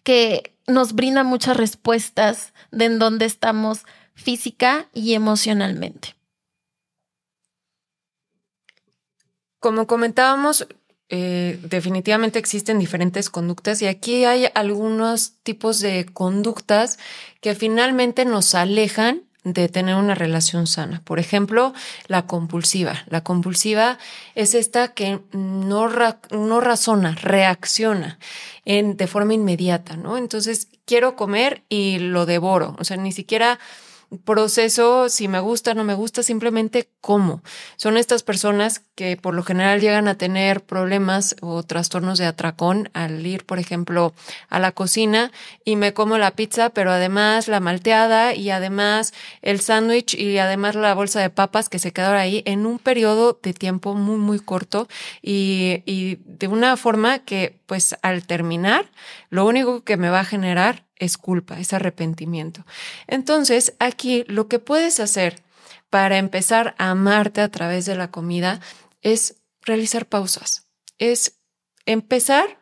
que 0.05 0.57
nos 0.69 0.93
brinda 0.93 1.25
muchas 1.25 1.57
respuestas 1.57 2.55
de 2.71 2.85
en 2.85 3.01
dónde 3.01 3.27
estamos 3.27 3.85
física 4.15 4.89
y 4.95 5.15
emocionalmente. 5.15 6.15
Como 9.59 9.89
comentábamos, 9.89 10.69
eh, 11.11 11.59
definitivamente 11.63 12.39
existen 12.39 12.79
diferentes 12.79 13.31
conductas 13.31 13.81
y 13.81 13.87
aquí 13.87 14.25
hay 14.25 14.47
algunos 14.55 15.35
tipos 15.43 15.81
de 15.81 16.05
conductas 16.05 16.99
que 17.41 17.55
finalmente 17.55 18.27
nos 18.27 18.55
alejan 18.55 19.23
de 19.45 19.69
tener 19.69 19.95
una 19.95 20.15
relación 20.15 20.67
sana. 20.67 21.01
Por 21.05 21.19
ejemplo, 21.19 21.73
la 22.07 22.27
compulsiva. 22.27 23.05
La 23.09 23.23
compulsiva 23.23 23.99
es 24.35 24.55
esta 24.55 24.89
que 24.89 25.21
no, 25.33 25.89
no 26.31 26.61
razona, 26.61 27.15
reacciona 27.15 28.19
en, 28.65 28.97
de 28.97 29.07
forma 29.07 29.35
inmediata, 29.35 29.97
¿no? 29.97 30.19
Entonces, 30.19 30.69
quiero 30.85 31.17
comer 31.17 31.63
y 31.69 31.99
lo 31.99 32.27
devoro. 32.27 32.77
O 32.79 32.85
sea, 32.85 32.97
ni 32.99 33.13
siquiera 33.13 33.59
proceso 34.25 35.09
si 35.09 35.29
me 35.29 35.41
gusta, 35.41 35.75
no 35.75 35.85
me 35.85 35.95
gusta, 35.95 36.23
simplemente 36.23 36.89
como. 37.01 37.43
Son 37.77 37.97
estas 37.97 38.23
personas 38.23 38.83
que 38.95 39.17
por 39.17 39.35
lo 39.35 39.43
general 39.43 39.81
llegan 39.81 40.09
a 40.09 40.17
tener 40.17 40.65
problemas 40.65 41.37
o 41.41 41.63
trastornos 41.63 42.19
de 42.19 42.27
atracón 42.27 42.91
al 42.95 43.25
ir, 43.27 43.45
por 43.45 43.59
ejemplo, 43.59 44.15
a 44.49 44.59
la 44.59 44.73
cocina 44.73 45.31
y 45.65 45.77
me 45.77 45.93
como 45.93 46.19
la 46.19 46.33
pizza, 46.33 46.71
pero 46.71 46.91
además 46.91 47.49
la 47.49 47.61
malteada 47.61 48.35
y 48.35 48.51
además 48.51 49.13
el 49.43 49.61
sándwich 49.61 50.15
y 50.15 50.39
además 50.39 50.75
la 50.75 50.95
bolsa 50.95 51.21
de 51.21 51.31
papas 51.31 51.69
que 51.69 51.79
se 51.79 51.93
quedaron 51.93 52.19
ahí 52.19 52.43
en 52.47 52.67
un 52.67 52.79
periodo 52.79 53.39
de 53.43 53.53
tiempo 53.53 53.95
muy, 53.95 54.17
muy 54.17 54.41
corto 54.41 54.89
y, 55.23 55.83
y 55.85 56.19
de 56.25 56.49
una 56.49 56.77
forma 56.77 57.21
que 57.21 57.59
pues 57.67 57.97
al 58.03 58.27
terminar, 58.27 58.87
lo 59.29 59.47
único 59.47 59.85
que 59.85 59.99
me 59.99 60.09
va 60.09 60.21
a 60.21 60.25
generar 60.25 60.88
es 60.99 61.19
culpa, 61.19 61.59
es 61.59 61.73
arrepentimiento. 61.73 62.65
Entonces, 63.07 63.75
aquí 63.79 64.25
lo 64.29 64.49
que 64.49 64.59
puedes 64.59 65.01
hacer 65.01 65.43
para 65.91 66.19
empezar 66.19 66.75
a 66.79 66.91
amarte 66.91 67.41
a 67.41 67.51
través 67.51 67.87
de 67.87 67.97
la 67.97 68.11
comida 68.11 68.61
es 69.03 69.37
realizar 69.63 70.07
pausas, 70.07 70.67
es 70.99 71.41
empezar 71.87 72.59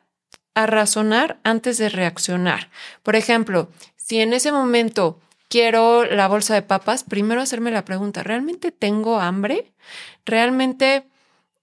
a 0.55 0.67
razonar 0.67 1.39
antes 1.45 1.79
de 1.79 1.89
reaccionar. 1.89 2.71
Por 3.03 3.17
ejemplo, 3.17 3.71
si 3.97 4.21
en 4.21 4.33
ese 4.33 4.53
momento 4.53 5.21
quiero 5.49 6.05
la 6.05 6.29
bolsa 6.29 6.55
de 6.55 6.63
papas, 6.63 7.05
primero 7.05 7.41
hacerme 7.41 7.71
la 7.71 7.85
pregunta, 7.85 8.23
¿realmente 8.23 8.73
tengo 8.73 9.21
hambre? 9.21 9.73
¿Realmente 10.25 11.07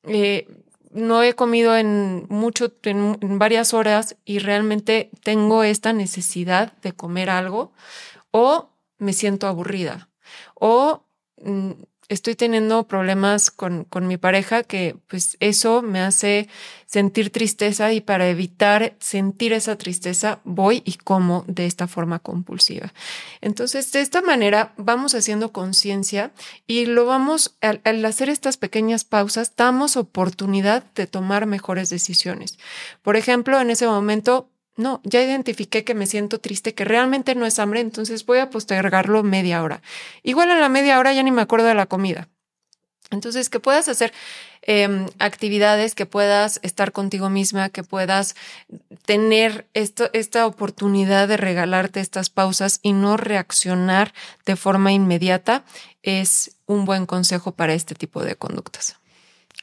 eh, 0.03 0.47
no 0.93 1.23
he 1.23 1.33
comido 1.33 1.75
en 1.75 2.25
mucho, 2.29 2.71
en, 2.83 3.39
varias 3.39 3.73
horas 3.73 4.15
y 4.25 4.39
realmente 4.39 5.09
tengo 5.23 5.63
esta 5.63 5.93
necesidad 5.93 6.73
de 6.81 6.93
comer 6.93 7.29
algo 7.29 7.73
o 8.31 8.69
me 8.97 9.13
siento 9.13 9.47
aburrida 9.47 10.09
o 10.55 11.05
mm, 11.43 11.71
estoy 12.09 12.35
teniendo 12.35 12.83
problemas 12.87 13.51
con, 13.51 13.85
con, 13.85 14.07
mi 14.07 14.17
pareja 14.17 14.63
que 14.63 14.95
pues 15.07 15.37
eso 15.39 15.81
me 15.81 15.99
hace 15.99 16.47
sentir 16.85 17.31
tristeza 17.31 17.91
y 17.91 18.01
para 18.01 18.27
evitar 18.27 18.95
sentir 18.99 19.53
esa 19.53 19.77
tristeza 19.77 20.39
voy 20.43 20.81
y 20.85 20.93
como 20.93 21.43
de 21.47 21.65
esta 21.65 21.87
forma 21.87 22.19
compulsiva. 22.19 22.93
Entonces, 23.41 23.91
de 23.91 24.01
esta 24.01 24.21
manera 24.21 24.73
vamos 24.77 25.15
haciendo 25.15 25.51
conciencia 25.51 26.31
y 26.67 26.85
lo 26.85 27.05
vamos, 27.05 27.55
al, 27.61 27.81
al 27.83 28.05
hacer 28.05 28.29
estas 28.29 28.57
pequeñas 28.57 29.05
pausas, 29.05 29.53
damos 29.55 29.97
oportunidad 29.97 30.83
de 30.93 31.07
tomar 31.07 31.45
mejores 31.45 31.89
decisiones. 31.89 32.59
Por 33.01 33.15
ejemplo, 33.15 33.59
en 33.59 33.71
ese 33.71 33.87
momento 33.87 34.49
no, 34.75 35.01
ya 35.03 35.21
identifiqué 35.21 35.83
que 35.83 35.93
me 35.93 36.07
siento 36.07 36.39
triste, 36.39 36.73
que 36.73 36.85
realmente 36.85 37.35
no 37.35 37.45
es 37.45 37.59
hambre, 37.59 37.79
entonces 37.79 38.25
voy 38.25 38.39
a 38.39 38.49
postergarlo 38.49 39.23
media 39.23 39.61
hora. 39.61 39.81
Igual 40.23 40.49
en 40.49 40.59
la 40.59 40.69
media 40.69 40.99
hora 40.99 41.13
ya 41.13 41.23
ni 41.23 41.31
me 41.31 41.41
acuerdo 41.41 41.67
de 41.67 41.75
la 41.75 41.85
comida. 41.85 42.29
Entonces, 43.11 43.49
que 43.49 43.59
puedas 43.59 43.87
hacer 43.89 44.11
em, 44.63 45.05
actividades, 45.19 45.93
que 45.93 46.07
puedas 46.07 46.59
estar 46.63 46.91
contigo 46.91 47.29
misma, 47.29 47.69
que 47.69 47.83
puedas 47.83 48.35
tener 49.05 49.67
esta 49.73 50.47
oportunidad 50.47 51.27
de 51.27 51.37
regalarte 51.37 51.99
estas 51.99 52.31
pausas 52.31 52.79
y 52.81 52.93
no 52.93 53.15
reaccionar 53.17 54.13
de 54.45 54.55
forma 54.55 54.91
inmediata, 54.91 55.63
es 56.01 56.55
un 56.65 56.85
buen 56.85 57.05
consejo 57.05 57.51
para 57.51 57.75
este 57.75 57.93
tipo 57.93 58.23
de 58.23 58.35
conductas. 58.35 58.97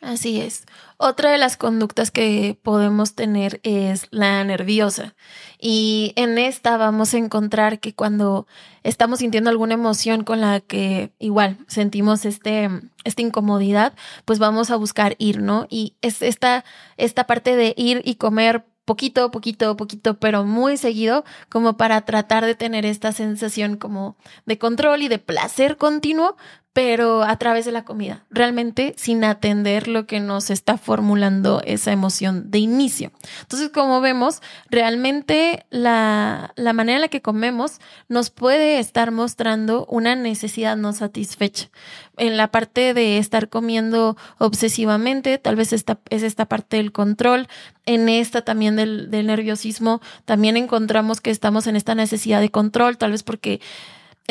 Así 0.01 0.41
es. 0.41 0.65
Otra 1.03 1.31
de 1.31 1.39
las 1.39 1.57
conductas 1.57 2.11
que 2.11 2.59
podemos 2.63 3.15
tener 3.15 3.59
es 3.63 4.07
la 4.11 4.45
nerviosa. 4.45 5.15
Y 5.59 6.13
en 6.15 6.37
esta 6.37 6.77
vamos 6.77 7.15
a 7.15 7.17
encontrar 7.17 7.81
que 7.81 7.95
cuando 7.95 8.47
estamos 8.83 9.21
sintiendo 9.21 9.49
alguna 9.49 9.73
emoción 9.73 10.25
con 10.25 10.43
la 10.43 10.61
que 10.61 11.11
igual 11.19 11.57
sentimos 11.69 12.27
este, 12.27 12.69
esta 13.05 13.23
incomodidad, 13.23 13.95
pues 14.27 14.39
vamos 14.39 14.71
a 14.71 14.77
buscar 14.77 15.17
ir, 15.17 15.41
¿no? 15.41 15.67
Y 15.71 15.95
es 16.03 16.21
esta, 16.21 16.67
esta 16.99 17.27
parte 17.27 17.57
de 17.57 17.73
ir 17.79 18.03
y 18.05 18.17
comer 18.17 18.67
poquito, 18.85 19.31
poquito, 19.31 19.77
poquito, 19.77 20.19
pero 20.19 20.45
muy 20.45 20.77
seguido, 20.77 21.25
como 21.49 21.77
para 21.77 22.01
tratar 22.03 22.45
de 22.45 22.57
tener 22.57 22.85
esta 22.85 23.13
sensación 23.13 23.77
como 23.77 24.17
de 24.47 24.59
control 24.59 25.03
y 25.03 25.09
de 25.09 25.19
placer 25.19 25.77
continuo, 25.77 26.37
pero 26.73 27.25
a 27.25 27.37
través 27.37 27.65
de 27.65 27.73
la 27.73 27.85
comida, 27.85 28.25
realmente 28.31 28.95
sin 28.97 29.25
atender 29.25 29.89
lo 29.89 30.07
que 30.07 30.21
nos 30.21 30.51
está 30.51 30.79
formulando 30.79 31.63
esa 31.65 31.91
emoción 31.91 32.53
de 32.53 32.59
inicio. 32.59 33.11
Entonces, 33.41 33.71
como 33.71 34.01
vemos, 34.01 34.41
realmente 34.71 35.67
la, 35.71 36.53
la 36.55 36.73
manera 36.73 36.99
en 36.99 37.03
la 37.03 37.09
que 37.09 37.23
comemos 37.23 37.81
nos 38.09 38.31
puede 38.31 38.79
estar 38.79 39.11
mostrando 39.11 39.85
una 39.87 40.15
necesidad 40.15 40.77
no 40.77 40.93
satisfecha. 40.93 41.71
En 42.17 42.37
la 42.37 42.53
parte 42.53 42.95
de 42.95 43.19
estar 43.19 43.49
comiendo 43.49 44.17
obsesivamente, 44.39 45.39
tal 45.39 45.57
vez 45.57 45.73
esta, 45.73 45.99
es 46.09 46.23
esta 46.23 46.47
parte 46.47 46.77
del 46.77 46.93
control, 46.93 47.49
en 47.85 48.09
esta 48.09 48.43
también 48.43 48.77
del, 48.77 49.11
del 49.11 49.27
nerviosismo, 49.27 50.01
también 50.25 50.57
encontramos 50.57 51.21
que 51.21 51.31
estamos 51.31 51.67
en 51.67 51.75
esta 51.75 51.97
necesidad 51.97 52.41
de 52.41 52.51
control, 52.51 52.97
tal 52.97 53.11
vez 53.11 53.25
porque 53.25 53.61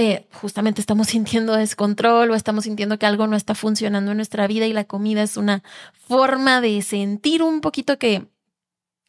eh, 0.01 0.29
justamente 0.31 0.79
estamos 0.79 1.07
sintiendo 1.07 1.57
descontrol 1.57 2.31
o 2.31 2.35
estamos 2.35 2.63
sintiendo 2.63 2.97
que 2.97 3.05
algo 3.05 3.27
no 3.27 3.35
está 3.35 3.53
funcionando 3.53 4.11
en 4.11 4.17
nuestra 4.17 4.47
vida 4.47 4.65
y 4.65 4.71
la 4.71 4.85
comida 4.85 5.21
es 5.23 5.35
una 5.35 5.61
forma 6.07 6.61
de 6.61 6.81
sentir 6.83 7.43
un 7.43 7.59
poquito 7.59 7.99
que, 7.99 8.25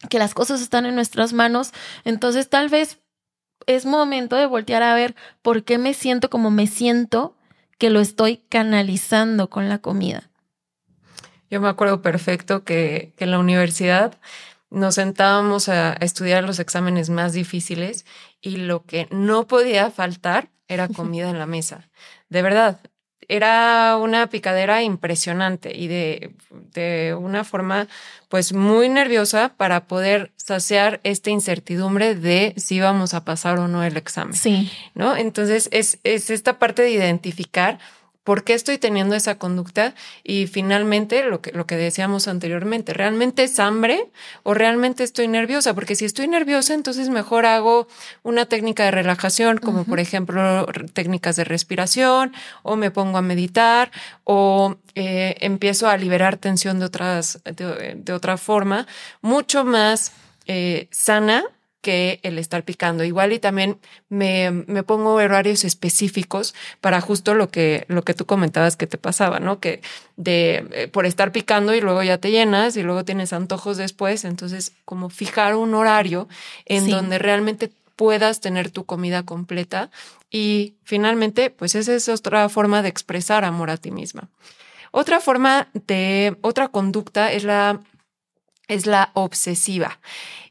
que 0.08 0.18
las 0.18 0.34
cosas 0.34 0.60
están 0.60 0.86
en 0.86 0.96
nuestras 0.96 1.32
manos. 1.32 1.70
Entonces 2.02 2.48
tal 2.48 2.70
vez 2.70 2.98
es 3.66 3.86
momento 3.86 4.34
de 4.34 4.46
voltear 4.46 4.82
a 4.82 4.92
ver 4.94 5.14
por 5.42 5.62
qué 5.62 5.78
me 5.78 5.94
siento 5.94 6.28
como 6.28 6.50
me 6.50 6.66
siento 6.66 7.36
que 7.78 7.88
lo 7.88 8.00
estoy 8.00 8.38
canalizando 8.48 9.48
con 9.48 9.68
la 9.68 9.78
comida. 9.78 10.28
Yo 11.52 11.60
me 11.60 11.68
acuerdo 11.68 12.02
perfecto 12.02 12.64
que, 12.64 13.12
que 13.16 13.22
en 13.22 13.30
la 13.30 13.38
universidad 13.38 14.18
nos 14.70 14.94
sentábamos 14.94 15.68
a 15.68 15.92
estudiar 15.94 16.44
los 16.44 16.58
exámenes 16.58 17.10
más 17.10 17.32
difíciles 17.32 18.06
y 18.40 18.56
lo 18.56 18.84
que 18.84 19.08
no 19.10 19.46
podía 19.46 19.90
faltar 19.90 20.48
era 20.68 20.88
comida 20.88 21.28
en 21.28 21.38
la 21.38 21.46
mesa. 21.46 21.88
De 22.28 22.42
verdad, 22.42 22.80
era 23.30 23.96
una 23.96 24.28
picadera 24.28 24.82
impresionante 24.82 25.76
y 25.76 25.86
de, 25.86 26.34
de, 26.50 27.14
una 27.14 27.44
forma 27.44 27.86
pues 28.28 28.52
muy 28.52 28.88
nerviosa 28.88 29.54
para 29.56 29.86
poder 29.86 30.32
saciar 30.36 31.00
esta 31.04 31.30
incertidumbre 31.30 32.16
de 32.16 32.54
si 32.56 32.80
vamos 32.80 33.14
a 33.14 33.24
pasar 33.24 33.58
o 33.60 33.68
no 33.68 33.84
el 33.84 33.96
examen. 33.96 34.34
Sí. 34.34 34.70
¿No? 34.94 35.16
Entonces 35.16 35.68
es, 35.72 36.00
es 36.02 36.30
esta 36.30 36.58
parte 36.58 36.82
de 36.82 36.90
identificar 36.90 37.78
¿Por 38.30 38.44
qué 38.44 38.54
estoy 38.54 38.78
teniendo 38.78 39.16
esa 39.16 39.38
conducta? 39.38 39.92
Y 40.22 40.46
finalmente, 40.46 41.24
lo 41.24 41.40
que, 41.42 41.50
lo 41.50 41.66
que 41.66 41.74
decíamos 41.74 42.28
anteriormente, 42.28 42.92
¿realmente 42.92 43.42
es 43.42 43.58
hambre 43.58 44.08
o 44.44 44.54
realmente 44.54 45.02
estoy 45.02 45.26
nerviosa? 45.26 45.74
Porque 45.74 45.96
si 45.96 46.04
estoy 46.04 46.28
nerviosa, 46.28 46.74
entonces 46.74 47.08
mejor 47.08 47.44
hago 47.44 47.88
una 48.22 48.46
técnica 48.46 48.84
de 48.84 48.92
relajación, 48.92 49.58
como 49.58 49.82
por 49.82 49.98
ejemplo 49.98 50.64
técnicas 50.92 51.34
de 51.34 51.42
respiración, 51.42 52.32
o 52.62 52.76
me 52.76 52.92
pongo 52.92 53.18
a 53.18 53.22
meditar, 53.22 53.90
o 54.22 54.76
eh, 54.94 55.34
empiezo 55.40 55.88
a 55.88 55.96
liberar 55.96 56.36
tensión 56.36 56.78
de, 56.78 56.84
otras, 56.84 57.40
de, 57.42 58.12
otra 58.12 58.36
forma, 58.36 58.86
mucho 59.22 59.64
más 59.64 60.12
eh, 60.46 60.86
sana 60.92 61.42
que 61.80 62.20
el 62.22 62.38
estar 62.38 62.64
picando. 62.64 63.04
Igual 63.04 63.32
y 63.32 63.38
también 63.38 63.78
me, 64.08 64.50
me, 64.50 64.82
pongo 64.82 65.14
horarios 65.14 65.64
específicos 65.64 66.54
para 66.80 67.00
justo 67.00 67.34
lo 67.34 67.50
que, 67.50 67.84
lo 67.88 68.02
que 68.02 68.14
tú 68.14 68.26
comentabas 68.26 68.76
que 68.76 68.86
te 68.86 68.98
pasaba, 68.98 69.40
¿no? 69.40 69.60
Que 69.60 69.80
de 70.16 70.66
eh, 70.72 70.88
por 70.88 71.06
estar 71.06 71.32
picando 71.32 71.74
y 71.74 71.80
luego 71.80 72.02
ya 72.02 72.18
te 72.18 72.30
llenas 72.30 72.76
y 72.76 72.82
luego 72.82 73.04
tienes 73.04 73.32
antojos 73.32 73.76
después. 73.76 74.24
Entonces, 74.24 74.72
como 74.84 75.08
fijar 75.10 75.54
un 75.54 75.74
horario 75.74 76.28
en 76.66 76.90
donde 76.90 77.18
realmente 77.18 77.70
puedas 77.96 78.40
tener 78.40 78.70
tu 78.70 78.84
comida 78.84 79.24
completa. 79.24 79.90
Y 80.30 80.74
finalmente, 80.84 81.50
pues 81.50 81.74
esa 81.74 81.94
es 81.94 82.08
otra 82.08 82.48
forma 82.48 82.82
de 82.82 82.88
expresar 82.88 83.44
amor 83.44 83.68
a 83.68 83.76
ti 83.76 83.90
misma. 83.90 84.28
Otra 84.90 85.20
forma 85.20 85.68
de, 85.74 86.36
otra 86.40 86.68
conducta 86.68 87.32
es 87.32 87.44
la, 87.44 87.80
es 88.68 88.86
la 88.86 89.10
obsesiva. 89.14 90.00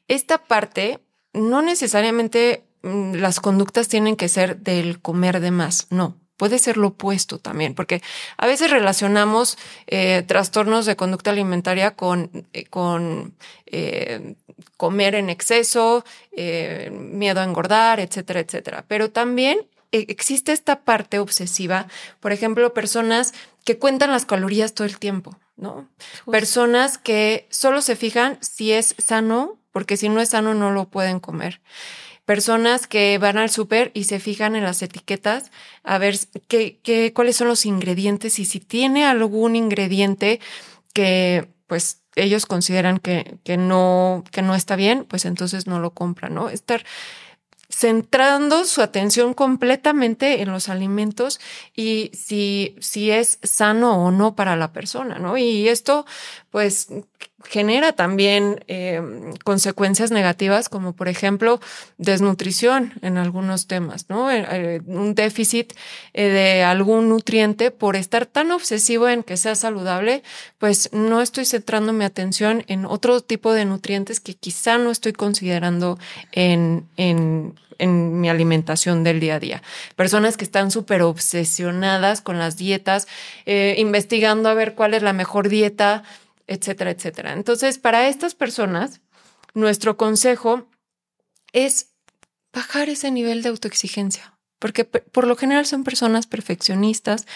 Esta 0.07 0.38
parte 0.38 1.00
no 1.33 1.62
necesariamente 1.62 2.63
mm, 2.81 3.15
las 3.15 3.39
conductas 3.39 3.88
tienen 3.88 4.15
que 4.15 4.29
ser 4.29 4.57
del 4.57 5.01
comer 5.01 5.39
de 5.39 5.51
más, 5.51 5.88
no. 5.89 6.17
Puede 6.38 6.57
ser 6.57 6.77
lo 6.77 6.88
opuesto 6.88 7.38
también, 7.38 7.75
porque 7.75 8.01
a 8.38 8.48
veces 8.48 8.71
relacionamos 8.71 9.57
eh, 9.88 10.24
trastornos 10.25 10.86
de 10.86 10.95
conducta 10.95 11.31
alimentaria 11.31 11.98
con, 11.98 12.48
eh, 12.53 12.63
con 12.63 13.36
eh, 13.65 14.36
comer 14.77 15.15
en 15.15 15.29
exceso, 15.29 16.05
miedo 16.31 17.41
a 17.41 17.43
engordar, 17.43 18.00
etcétera, 18.00 18.39
etcétera. 18.39 18.86
Pero 18.88 19.12
también 19.12 19.67
existe 19.91 20.53
esta 20.53 20.79
parte 20.86 21.19
obsesiva, 21.19 21.88
por 22.21 22.31
ejemplo, 22.31 22.74
personas 22.74 23.33
que 23.65 23.77
cuentan 23.77 24.12
las 24.12 24.25
calorías 24.25 24.74
todo 24.74 24.88
el 24.88 24.98
tiempo, 24.98 25.38
¿no? 25.57 25.89
Personas 26.31 26.98
que 26.98 27.48
solo 27.50 27.81
se 27.81 27.98
fijan 27.98 28.38
si 28.41 28.71
es 28.71 28.95
sano 28.98 29.59
porque 29.72 29.98
si 29.98 30.10
no 30.10 30.22
es 30.22 30.30
sano 30.30 30.54
no 30.54 30.72
lo 30.72 30.90
pueden 30.90 31.20
comer. 31.20 31.62
personas 32.26 32.86
que 32.88 33.18
van 33.18 33.38
al 33.40 33.50
súper 33.50 33.92
y 33.96 34.04
se 34.04 34.20
fijan 34.20 34.56
en 34.56 34.64
las 34.64 34.82
etiquetas 34.84 35.52
a 35.84 35.98
ver 35.98 36.16
qué, 36.48 36.80
qué, 36.84 37.12
cuáles 37.14 37.38
son 37.38 37.48
los 37.48 37.66
ingredientes 37.66 38.38
y 38.38 38.46
si 38.46 38.60
tiene 38.60 39.06
algún 39.06 39.56
ingrediente 39.56 40.40
que 40.94 41.50
pues 41.68 42.02
ellos 42.16 42.46
consideran 42.46 43.00
que, 43.00 43.38
que, 43.44 43.58
no, 43.58 44.24
que 44.32 44.42
no 44.42 44.56
está 44.56 44.76
bien, 44.76 45.06
pues 45.06 45.26
entonces 45.26 45.68
no 45.68 45.80
lo 45.80 45.92
compran, 45.92 46.34
¿no? 46.34 46.50
Estar 46.50 46.86
centrando 47.70 48.66
su 48.66 48.82
atención 48.82 49.34
completamente 49.34 50.42
en 50.42 50.52
los 50.52 50.70
alimentos 50.70 51.40
y 51.76 52.12
si, 52.14 52.76
si 52.80 53.12
es 53.12 53.38
sano 53.44 54.04
o 54.04 54.12
no 54.12 54.36
para 54.36 54.56
la 54.56 54.74
persona, 54.74 55.20
¿no? 55.20 55.38
Y 55.38 55.70
esto, 55.70 56.06
pues, 56.50 56.88
genera 57.46 57.94
también 57.94 58.64
eh, 58.68 59.02
consecuencias 59.44 60.12
negativas, 60.12 60.68
como 60.68 60.94
por 60.94 61.08
ejemplo 61.08 61.60
desnutrición 61.98 62.94
en 63.02 63.18
algunos 63.18 63.68
temas, 63.68 64.10
¿no? 64.10 64.30
Eh, 64.30 64.46
eh, 64.52 64.82
un 64.86 65.16
déficit 65.16 65.74
de 66.14 66.64
algún 66.64 67.08
nutriente 67.10 67.72
por 67.72 67.96
estar 67.96 68.26
tan 68.26 68.52
obsesivo 68.52 69.08
en 69.08 69.24
que 69.24 69.38
sea 69.38 69.56
saludable, 69.56 70.24
pues 70.58 70.90
no 70.92 71.22
estoy 71.22 71.46
centrando 71.46 71.94
mi 71.94 72.04
atención 72.04 72.64
en 72.68 72.86
otro 72.86 73.22
tipo 73.22 73.54
de 73.54 73.66
nutrientes 73.66 74.20
que 74.20 74.34
quizá 74.34 74.78
no 74.78 74.92
estoy 74.92 75.14
considerando 75.14 75.98
en, 76.32 76.88
en, 76.98 77.56
en 77.78 78.20
mi 78.20 78.30
alimentación 78.30 79.04
del 79.04 79.20
día 79.20 79.36
a 79.36 79.39
día. 79.39 79.63
Personas 79.96 80.36
que 80.36 80.44
están 80.44 80.70
súper 80.72 81.01
obsesionadas 81.01 82.22
con 82.22 82.38
las 82.38 82.58
dietas, 82.58 83.08
investigando 83.46 84.50
a 84.50 84.54
ver 84.54 84.75
cuál 84.75 84.94
es 84.94 85.01
la 85.01 85.13
mejor 85.13 85.50
dieta, 85.50 86.04
etcétera, 86.48 86.92
etcétera. 86.92 87.34
Entonces, 87.34 87.78
para 87.78 88.08
estas 88.08 88.36
personas, 88.36 89.01
nuestro 89.54 89.98
consejo 89.98 90.68
es 91.54 91.94
bajar 92.51 92.89
ese 92.89 93.12
nivel 93.12 93.44
de 93.44 93.50
autoexigencia, 93.50 94.38
porque 94.60 94.84
por 94.84 95.28
lo 95.28 95.36
general 95.36 95.66
son 95.66 95.84
personas 95.84 96.28
perfeccionistas 96.28 97.28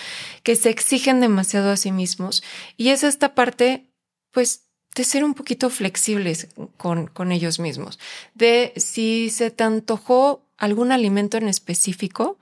que 0.44 0.56
se 0.56 0.70
exigen 0.70 1.22
demasiado 1.22 1.72
a 1.72 1.78
sí 1.78 1.92
mismos 1.92 2.44
y 2.76 2.90
es 2.90 3.04
esta 3.04 3.34
parte, 3.34 3.88
pues, 4.32 4.68
de 4.96 5.04
ser 5.04 5.24
un 5.24 5.34
poquito 5.34 5.70
flexibles 5.70 6.48
con, 6.78 7.08
con 7.08 7.32
ellos 7.32 7.60
mismos, 7.60 8.00
de 8.34 8.74
si 8.76 9.30
se 9.30 9.52
te 9.52 9.64
antojó 9.64 10.46
algún 10.58 10.92
alimento 10.92 11.38
en 11.38 11.48
específico, 11.48 12.38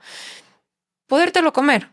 podértelo 1.06 1.52
comer, 1.52 1.90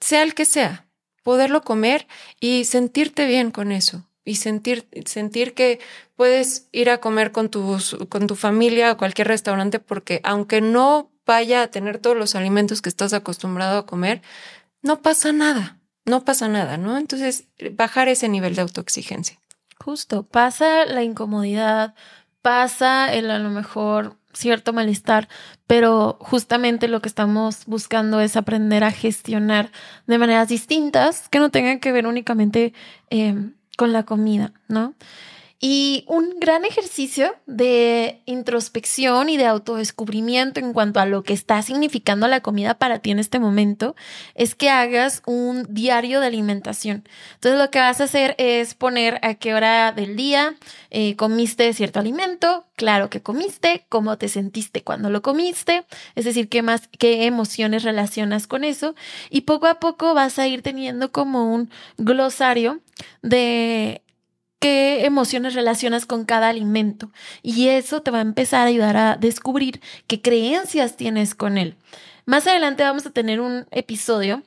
sea 0.00 0.22
el 0.22 0.34
que 0.34 0.44
sea, 0.44 0.86
poderlo 1.22 1.62
comer 1.62 2.06
y 2.40 2.64
sentirte 2.64 3.26
bien 3.26 3.50
con 3.50 3.72
eso 3.72 4.06
y 4.24 4.36
sentir, 4.36 4.86
sentir 5.06 5.54
que 5.54 5.80
puedes 6.16 6.68
ir 6.72 6.90
a 6.90 6.98
comer 6.98 7.32
con, 7.32 7.48
tus, 7.48 7.96
con 8.08 8.26
tu 8.26 8.36
familia 8.36 8.90
a 8.90 8.96
cualquier 8.96 9.28
restaurante 9.28 9.80
porque 9.80 10.20
aunque 10.24 10.60
no 10.60 11.10
vaya 11.26 11.62
a 11.62 11.68
tener 11.68 11.98
todos 11.98 12.16
los 12.16 12.34
alimentos 12.34 12.82
que 12.82 12.88
estás 12.88 13.12
acostumbrado 13.12 13.78
a 13.78 13.86
comer, 13.86 14.22
no 14.82 15.02
pasa 15.02 15.32
nada, 15.32 15.78
no 16.04 16.24
pasa 16.24 16.48
nada, 16.48 16.76
¿no? 16.76 16.98
Entonces, 16.98 17.44
bajar 17.72 18.08
ese 18.08 18.28
nivel 18.28 18.54
de 18.54 18.62
autoexigencia. 18.62 19.40
Justo, 19.82 20.24
pasa 20.24 20.84
la 20.84 21.02
incomodidad, 21.02 21.94
pasa 22.42 23.12
el 23.14 23.30
a 23.30 23.38
lo 23.38 23.48
mejor 23.50 24.16
cierto 24.32 24.72
malestar, 24.72 25.28
pero 25.66 26.18
justamente 26.20 26.86
lo 26.86 27.00
que 27.00 27.08
estamos 27.08 27.64
buscando 27.66 28.20
es 28.20 28.36
aprender 28.36 28.84
a 28.84 28.90
gestionar 28.92 29.70
de 30.06 30.18
maneras 30.18 30.48
distintas 30.48 31.28
que 31.28 31.38
no 31.38 31.50
tengan 31.50 31.80
que 31.80 31.92
ver 31.92 32.06
únicamente 32.06 32.74
eh, 33.08 33.34
con 33.76 33.92
la 33.92 34.04
comida, 34.04 34.52
¿no? 34.68 34.94
Y 35.62 36.04
un 36.06 36.40
gran 36.40 36.64
ejercicio 36.64 37.34
de 37.44 38.22
introspección 38.24 39.28
y 39.28 39.36
de 39.36 39.44
autodescubrimiento 39.44 40.58
en 40.58 40.72
cuanto 40.72 41.00
a 41.00 41.04
lo 41.04 41.22
que 41.22 41.34
está 41.34 41.60
significando 41.60 42.28
la 42.28 42.40
comida 42.40 42.78
para 42.78 43.00
ti 43.00 43.10
en 43.10 43.18
este 43.18 43.38
momento 43.38 43.94
es 44.34 44.54
que 44.54 44.70
hagas 44.70 45.22
un 45.26 45.66
diario 45.68 46.20
de 46.20 46.28
alimentación. 46.28 47.04
Entonces 47.34 47.60
lo 47.60 47.70
que 47.70 47.78
vas 47.78 48.00
a 48.00 48.04
hacer 48.04 48.34
es 48.38 48.72
poner 48.74 49.18
a 49.20 49.34
qué 49.34 49.52
hora 49.52 49.92
del 49.92 50.16
día 50.16 50.54
eh, 50.88 51.14
comiste 51.16 51.74
cierto 51.74 52.00
alimento, 52.00 52.64
claro 52.74 53.10
que 53.10 53.20
comiste, 53.20 53.84
cómo 53.90 54.16
te 54.16 54.28
sentiste 54.28 54.82
cuando 54.82 55.10
lo 55.10 55.20
comiste, 55.20 55.84
es 56.14 56.24
decir, 56.24 56.48
qué 56.48 56.62
más, 56.62 56.88
qué 56.98 57.26
emociones 57.26 57.82
relacionas 57.82 58.46
con 58.46 58.64
eso 58.64 58.94
y 59.28 59.42
poco 59.42 59.66
a 59.66 59.78
poco 59.78 60.14
vas 60.14 60.38
a 60.38 60.46
ir 60.46 60.62
teniendo 60.62 61.12
como 61.12 61.52
un 61.52 61.68
glosario 61.98 62.80
de 63.20 64.00
qué 64.60 65.04
emociones 65.04 65.54
relacionas 65.54 66.06
con 66.06 66.24
cada 66.24 66.48
alimento. 66.48 67.10
Y 67.42 67.68
eso 67.68 68.02
te 68.02 68.12
va 68.12 68.18
a 68.18 68.22
empezar 68.22 68.60
a 68.60 68.66
ayudar 68.66 68.96
a 68.96 69.16
descubrir 69.16 69.80
qué 70.06 70.20
creencias 70.20 70.96
tienes 70.96 71.34
con 71.34 71.58
él. 71.58 71.74
Más 72.26 72.46
adelante 72.46 72.84
vamos 72.84 73.06
a 73.06 73.10
tener 73.10 73.40
un 73.40 73.66
episodio 73.72 74.42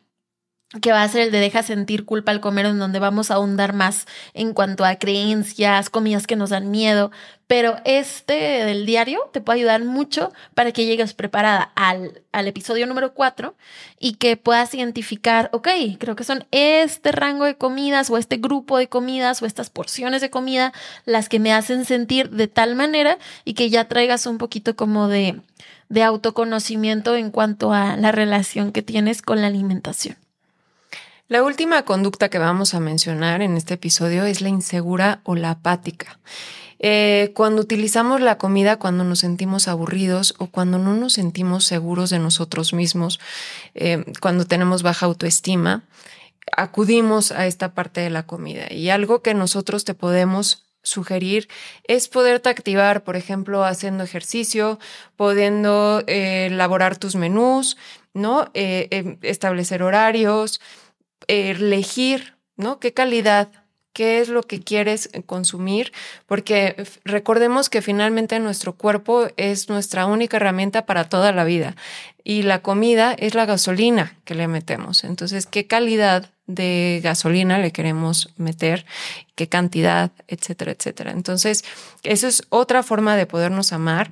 que 0.82 0.92
va 0.92 1.04
a 1.04 1.08
ser 1.08 1.22
el 1.22 1.32
de 1.32 1.40
deja 1.40 1.62
sentir 1.62 2.06
culpa 2.06 2.32
al 2.32 2.42
comer, 2.42 2.66
en 2.66 2.80
donde 2.80 3.00
vamos 3.00 3.30
a 3.30 3.36
ahondar 3.36 3.74
más 3.74 4.08
en 4.34 4.54
cuanto 4.54 4.86
a 4.86 4.96
creencias, 4.96 5.90
comidas 5.90 6.26
que 6.26 6.36
nos 6.36 6.50
dan 6.50 6.72
miedo. 6.72 7.12
Pero 7.46 7.76
este 7.86 8.34
del 8.34 8.86
diario 8.86 9.30
te 9.32 9.42
puede 9.42 9.60
ayudar 9.60 9.84
mucho 9.84 10.32
para 10.56 10.72
que 10.72 10.86
llegues 10.86 11.14
preparada 11.14 11.72
al, 11.76 12.24
al 12.32 12.48
episodio 12.48 12.88
número 12.88 13.14
4 13.14 13.56
y 14.00 14.16
que 14.16 14.38
puedas 14.38 14.74
identificar, 14.74 15.50
ok, 15.54 15.68
creo 16.00 16.16
que 16.16 16.24
son 16.24 16.46
este 16.52 17.12
rango 17.12 17.46
de 17.46 17.56
comidas 17.56 18.10
o 18.10 18.18
este 18.18 18.38
grupo 18.38 18.78
de 18.78 18.88
comidas 18.88 19.42
o 19.42 19.46
estas 19.46 19.70
porciones 19.70 20.22
de 20.22 20.32
comida 20.32 20.74
las 21.06 21.30
que 21.30 21.40
me 21.40 21.54
hacen 21.54 21.86
sentir 21.86 22.32
de 22.32 22.48
tal 22.48 22.76
manera 22.76 23.20
y 23.46 23.54
que 23.54 23.70
ya 23.70 23.88
traigas 23.88 24.26
un 24.26 24.40
poquito 24.40 24.76
como 24.76 25.08
de, 25.08 25.40
de 25.90 26.04
autoconocimiento 26.04 27.16
en 27.16 27.30
cuanto 27.30 27.74
a 27.74 27.98
la 27.98 28.12
relación 28.12 28.72
que 28.72 28.82
tienes 28.82 29.22
con 29.22 29.42
la 29.42 29.48
alimentación. 29.48 30.23
La 31.34 31.42
última 31.42 31.84
conducta 31.84 32.30
que 32.30 32.38
vamos 32.38 32.76
a 32.76 32.80
mencionar 32.80 33.42
en 33.42 33.58
este 33.58 33.74
episodio 33.74 34.24
es 34.24 34.42
la 34.42 34.50
insegura 34.50 35.22
o 35.24 35.34
la 35.34 35.50
apática. 35.50 36.20
Eh, 36.78 37.32
cuando 37.34 37.60
utilizamos 37.60 38.22
la 38.22 38.38
comida 38.38 38.78
cuando 38.78 39.04
nos 39.04 39.22
sentimos 39.22 39.68
aburridos 39.68 40.36
o 40.38 40.46
cuando 40.46 40.78
no 40.78 40.94
nos 40.94 41.14
sentimos 41.14 41.66
seguros 41.66 42.12
de 42.12 42.20
nosotros 42.20 42.72
mismos, 42.72 43.20
eh, 43.74 44.06
cuando 44.22 44.46
tenemos 44.46 44.84
baja 44.84 45.08
autoestima, 45.08 45.86
acudimos 46.56 47.32
a 47.32 47.48
esta 47.48 47.74
parte 47.74 48.02
de 48.02 48.12
la 48.12 48.28
comida. 48.28 48.72
Y 48.72 48.92
algo 48.92 49.24
que 49.24 49.34
nosotros 49.34 49.86
te 49.86 49.96
podemos 49.96 50.68
sugerir 50.84 51.48
es 51.88 52.10
poderte 52.10 52.50
activar, 52.50 53.04
por 53.04 53.16
ejemplo, 53.16 53.64
haciendo 53.66 54.04
ejercicio, 54.04 54.78
pudiendo 55.16 56.04
eh, 56.06 56.50
elaborar 56.52 56.96
tus 56.96 57.16
menús, 57.16 57.76
¿no? 58.14 58.52
Em, 58.54 59.18
establecer 59.24 59.82
horarios, 59.82 60.62
elegir, 61.28 62.36
¿no? 62.56 62.80
¿Qué 62.80 62.94
calidad? 62.94 63.50
¿Qué 63.94 64.20
es 64.20 64.30
lo 64.30 64.42
que 64.42 64.60
quieres 64.60 65.10
consumir? 65.28 65.94
Porque 66.26 66.84
recordemos 67.06 67.70
que 67.70 67.84
finalmente 67.84 68.40
nuestro 68.40 68.76
cuerpo 68.76 69.28
es 69.38 69.70
nuestra 69.70 70.08
única 70.08 70.38
herramienta 70.38 70.88
para 70.88 71.08
toda 71.10 71.32
la 71.32 71.44
vida 71.44 71.76
y 72.24 72.42
la 72.42 72.64
comida 72.64 73.14
es 73.14 73.36
la 73.36 73.46
gasolina 73.46 74.18
que 74.26 74.34
le 74.34 74.48
metemos. 74.48 75.04
Entonces, 75.04 75.46
¿qué 75.46 75.68
calidad 75.68 76.33
de 76.48 77.00
gasolina 77.04 77.60
le 77.60 77.72
queremos 77.72 78.34
meter? 78.38 78.86
¿Qué 79.36 79.48
cantidad? 79.50 80.12
Etcétera, 80.28 80.72
etcétera. 80.72 81.12
Entonces, 81.12 81.64
eso 82.04 82.28
es 82.28 82.44
otra 82.50 82.84
forma 82.84 83.16
de 83.16 83.26
podernos 83.26 83.74
amar 83.74 84.12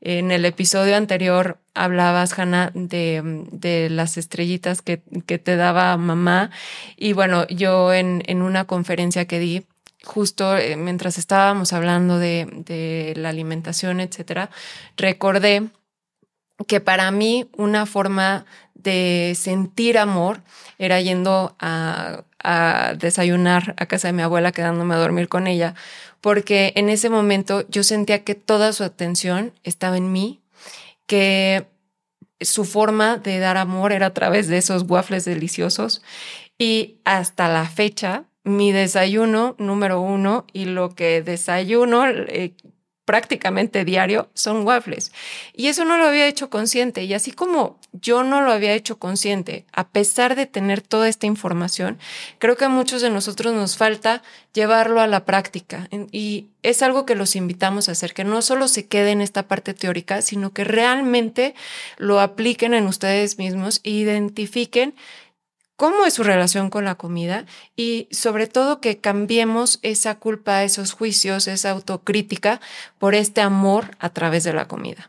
en 0.00 0.30
el 0.30 0.44
episodio 0.44 0.96
anterior 0.96 1.58
hablabas, 1.74 2.38
Hanna, 2.38 2.72
de, 2.74 3.22
de, 3.52 3.90
las 3.90 4.16
estrellitas 4.16 4.82
que, 4.82 5.02
que, 5.26 5.38
te 5.38 5.56
daba 5.56 5.96
mamá. 5.96 6.50
Y 6.96 7.12
bueno, 7.12 7.46
yo 7.48 7.92
en, 7.92 8.22
en 8.26 8.42
una 8.42 8.64
conferencia 8.64 9.26
que 9.26 9.38
di, 9.38 9.66
justo 10.02 10.56
eh, 10.56 10.76
mientras 10.76 11.18
estábamos 11.18 11.72
hablando 11.72 12.18
de, 12.18 12.48
de 12.64 13.12
la 13.16 13.28
alimentación, 13.28 14.00
etcétera, 14.00 14.50
recordé 14.96 15.68
que 16.66 16.80
para 16.80 17.10
mí 17.10 17.48
una 17.56 17.86
forma 17.86 18.44
de 18.74 19.34
sentir 19.36 19.98
amor 19.98 20.42
era 20.78 21.00
yendo 21.00 21.54
a, 21.58 22.24
desayunar 22.96 23.74
a 23.76 23.84
casa 23.84 24.08
de 24.08 24.14
mi 24.14 24.22
abuela, 24.22 24.50
quedándome 24.50 24.94
a 24.94 24.98
dormir 24.98 25.28
con 25.28 25.46
ella, 25.46 25.74
porque 26.22 26.72
en 26.74 26.88
ese 26.88 27.10
momento 27.10 27.68
yo 27.68 27.82
sentía 27.82 28.24
que 28.24 28.34
toda 28.34 28.72
su 28.72 28.82
atención 28.82 29.52
estaba 29.62 29.98
en 29.98 30.10
mí, 30.10 30.40
que 31.06 31.66
su 32.40 32.64
forma 32.64 33.18
de 33.18 33.38
dar 33.40 33.58
amor 33.58 33.92
era 33.92 34.06
a 34.06 34.14
través 34.14 34.48
de 34.48 34.56
esos 34.56 34.84
waffles 34.88 35.26
deliciosos. 35.26 36.02
Y 36.56 36.96
hasta 37.04 37.48
la 37.48 37.66
fecha 37.66 38.24
mi 38.44 38.72
desayuno 38.72 39.54
número 39.58 40.00
uno 40.00 40.46
y 40.52 40.64
lo 40.64 40.94
que 40.94 41.22
desayuno 41.22 42.08
eh, 42.08 42.54
prácticamente 43.10 43.84
diario 43.84 44.30
son 44.34 44.64
waffles. 44.64 45.10
Y 45.52 45.66
eso 45.66 45.84
no 45.84 45.98
lo 45.98 46.04
había 46.04 46.28
hecho 46.28 46.48
consciente. 46.48 47.02
Y 47.02 47.12
así 47.12 47.32
como 47.32 47.76
yo 47.90 48.22
no 48.22 48.40
lo 48.40 48.52
había 48.52 48.72
hecho 48.74 49.00
consciente, 49.00 49.64
a 49.72 49.88
pesar 49.88 50.36
de 50.36 50.46
tener 50.46 50.80
toda 50.80 51.08
esta 51.08 51.26
información, 51.26 51.98
creo 52.38 52.56
que 52.56 52.66
a 52.66 52.68
muchos 52.68 53.02
de 53.02 53.10
nosotros 53.10 53.52
nos 53.52 53.76
falta 53.76 54.22
llevarlo 54.54 55.00
a 55.00 55.08
la 55.08 55.24
práctica. 55.24 55.88
Y 56.12 56.50
es 56.62 56.82
algo 56.82 57.04
que 57.04 57.16
los 57.16 57.34
invitamos 57.34 57.88
a 57.88 57.92
hacer, 57.92 58.14
que 58.14 58.22
no 58.22 58.42
solo 58.42 58.68
se 58.68 58.86
quede 58.86 59.10
en 59.10 59.22
esta 59.22 59.48
parte 59.48 59.74
teórica, 59.74 60.22
sino 60.22 60.52
que 60.52 60.62
realmente 60.62 61.56
lo 61.96 62.20
apliquen 62.20 62.74
en 62.74 62.86
ustedes 62.86 63.38
mismos 63.38 63.80
e 63.82 63.90
identifiquen 63.90 64.94
cómo 65.80 66.04
es 66.04 66.12
su 66.12 66.24
relación 66.24 66.68
con 66.68 66.84
la 66.84 66.96
comida 66.96 67.46
y 67.74 68.06
sobre 68.10 68.46
todo 68.46 68.82
que 68.82 68.98
cambiemos 68.98 69.78
esa 69.80 70.18
culpa, 70.18 70.62
esos 70.62 70.92
juicios, 70.92 71.48
esa 71.48 71.70
autocrítica 71.70 72.60
por 72.98 73.14
este 73.14 73.40
amor 73.40 73.96
a 73.98 74.10
través 74.10 74.44
de 74.44 74.52
la 74.52 74.68
comida. 74.68 75.08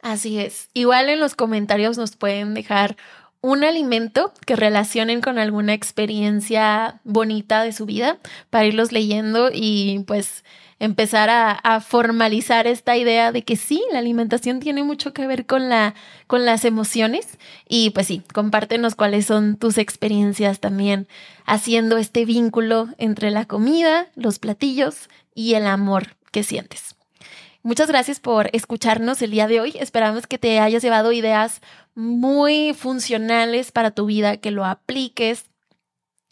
Así 0.00 0.38
es. 0.38 0.68
Igual 0.74 1.08
en 1.08 1.18
los 1.18 1.34
comentarios 1.34 1.98
nos 1.98 2.14
pueden 2.14 2.54
dejar 2.54 2.96
un 3.40 3.64
alimento 3.64 4.32
que 4.46 4.54
relacionen 4.54 5.20
con 5.20 5.40
alguna 5.40 5.74
experiencia 5.74 7.00
bonita 7.02 7.64
de 7.64 7.72
su 7.72 7.84
vida 7.84 8.20
para 8.48 8.66
irlos 8.66 8.92
leyendo 8.92 9.50
y 9.52 10.04
pues 10.06 10.44
empezar 10.80 11.28
a, 11.30 11.80
formalizar 11.80 12.66
esta 12.66 12.96
idea 12.96 13.32
de 13.32 13.44
que 13.44 13.56
sí, 13.56 13.84
la 13.92 14.00
alimentación 14.00 14.60
tiene 14.60 14.82
mucho 14.82 15.12
que 15.12 15.26
ver 15.26 15.46
con, 15.46 15.68
la, 15.68 15.94
con 16.26 16.44
las 16.44 16.64
emociones 16.64 17.38
y 17.68 17.90
pues 17.90 18.06
sí, 18.06 18.22
compártenos 18.32 18.94
cuáles 18.94 19.26
son 19.26 19.56
tus 19.56 19.78
experiencias 19.78 20.58
también 20.58 21.06
haciendo 21.44 21.98
este 21.98 22.24
vínculo 22.24 22.88
entre 22.96 23.30
la 23.30 23.44
comida, 23.44 24.08
los 24.16 24.38
platillos 24.38 25.08
y 25.34 25.54
el 25.54 25.66
amor 25.66 26.16
que 26.32 26.42
sientes. 26.42 26.96
Muchas 27.62 27.88
gracias 27.88 28.18
por 28.18 28.48
escucharnos 28.54 29.20
el 29.20 29.32
día 29.32 29.46
de 29.46 29.60
hoy. 29.60 29.74
Esperamos 29.78 30.26
que 30.26 30.38
te 30.38 30.60
hayas 30.60 30.82
llevado 30.82 31.12
ideas 31.12 31.60
muy 31.94 32.72
funcionales 32.72 33.70
para 33.70 33.90
tu 33.90 34.06
vida, 34.06 34.38
que 34.38 34.50
lo 34.50 34.64
apliques, 34.64 35.44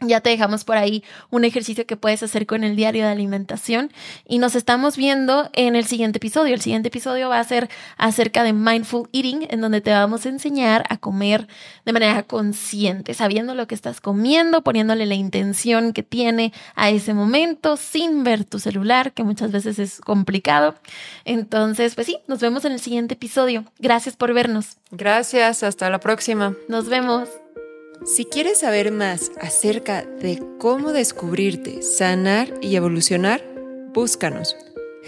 ya 0.00 0.20
te 0.20 0.30
dejamos 0.30 0.62
por 0.62 0.76
ahí 0.76 1.02
un 1.30 1.44
ejercicio 1.44 1.84
que 1.84 1.96
puedes 1.96 2.22
hacer 2.22 2.46
con 2.46 2.62
el 2.62 2.76
diario 2.76 3.04
de 3.04 3.10
alimentación 3.10 3.90
y 4.26 4.38
nos 4.38 4.54
estamos 4.54 4.96
viendo 4.96 5.50
en 5.54 5.74
el 5.74 5.86
siguiente 5.86 6.18
episodio. 6.18 6.54
El 6.54 6.60
siguiente 6.60 6.86
episodio 6.86 7.28
va 7.28 7.40
a 7.40 7.44
ser 7.44 7.68
acerca 7.96 8.44
de 8.44 8.52
mindful 8.52 9.08
eating, 9.12 9.48
en 9.50 9.60
donde 9.60 9.80
te 9.80 9.90
vamos 9.90 10.24
a 10.24 10.28
enseñar 10.28 10.84
a 10.88 10.98
comer 10.98 11.48
de 11.84 11.92
manera 11.92 12.22
consciente, 12.22 13.12
sabiendo 13.12 13.56
lo 13.56 13.66
que 13.66 13.74
estás 13.74 14.00
comiendo, 14.00 14.62
poniéndole 14.62 15.04
la 15.04 15.14
intención 15.14 15.92
que 15.92 16.04
tiene 16.04 16.52
a 16.76 16.90
ese 16.90 17.12
momento, 17.12 17.76
sin 17.76 18.22
ver 18.22 18.44
tu 18.44 18.60
celular, 18.60 19.12
que 19.12 19.24
muchas 19.24 19.50
veces 19.50 19.80
es 19.80 20.00
complicado. 20.00 20.76
Entonces, 21.24 21.96
pues 21.96 22.06
sí, 22.06 22.18
nos 22.28 22.38
vemos 22.38 22.64
en 22.64 22.72
el 22.72 22.80
siguiente 22.80 23.14
episodio. 23.14 23.64
Gracias 23.80 24.14
por 24.16 24.32
vernos. 24.32 24.76
Gracias, 24.92 25.64
hasta 25.64 25.90
la 25.90 25.98
próxima. 25.98 26.54
Nos 26.68 26.88
vemos. 26.88 27.28
Si 28.04 28.24
quieres 28.24 28.60
saber 28.60 28.92
más 28.92 29.32
acerca 29.40 30.02
de 30.02 30.42
cómo 30.58 30.92
descubrirte, 30.92 31.82
sanar 31.82 32.48
y 32.60 32.76
evolucionar, 32.76 33.42
búscanos. 33.92 34.56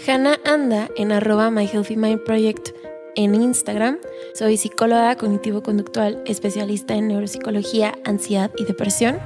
Hannah 0.05 0.39
anda 0.45 0.89
en 0.97 1.11
arroba 1.11 1.49
My 1.51 1.67
Healthy 1.67 1.95
Mind 1.95 2.23
Project 2.23 2.69
en 3.15 3.35
Instagram. 3.35 3.97
Soy 4.33 4.57
psicóloga 4.57 5.15
cognitivo-conductual, 5.15 6.21
especialista 6.25 6.93
en 6.95 7.07
neuropsicología, 7.07 7.97
ansiedad 8.03 8.51
y 8.57 8.65
depresión. 8.65 9.19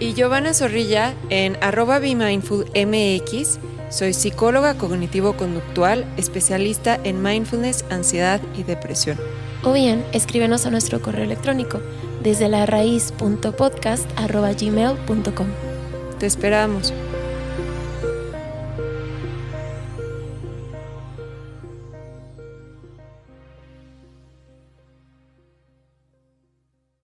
Y 0.00 0.14
Giovanna 0.14 0.54
Zorrilla 0.54 1.14
en 1.28 1.56
arroba 1.60 2.00
MX. 2.00 3.58
Soy 3.90 4.14
psicóloga 4.14 4.78
cognitivo-conductual, 4.78 6.06
especialista 6.16 6.98
en 7.04 7.22
mindfulness, 7.22 7.84
ansiedad 7.90 8.40
y 8.56 8.62
depresión. 8.62 9.18
O 9.62 9.72
bien, 9.72 10.04
escríbenos 10.12 10.64
a 10.64 10.70
nuestro 10.70 11.02
correo 11.02 11.24
electrónico 11.24 11.80
desde 12.20 12.48
la 12.48 12.66
raíz.podcast.gmail.com. 12.66 15.46
Te 16.18 16.26
esperamos. 16.26 16.92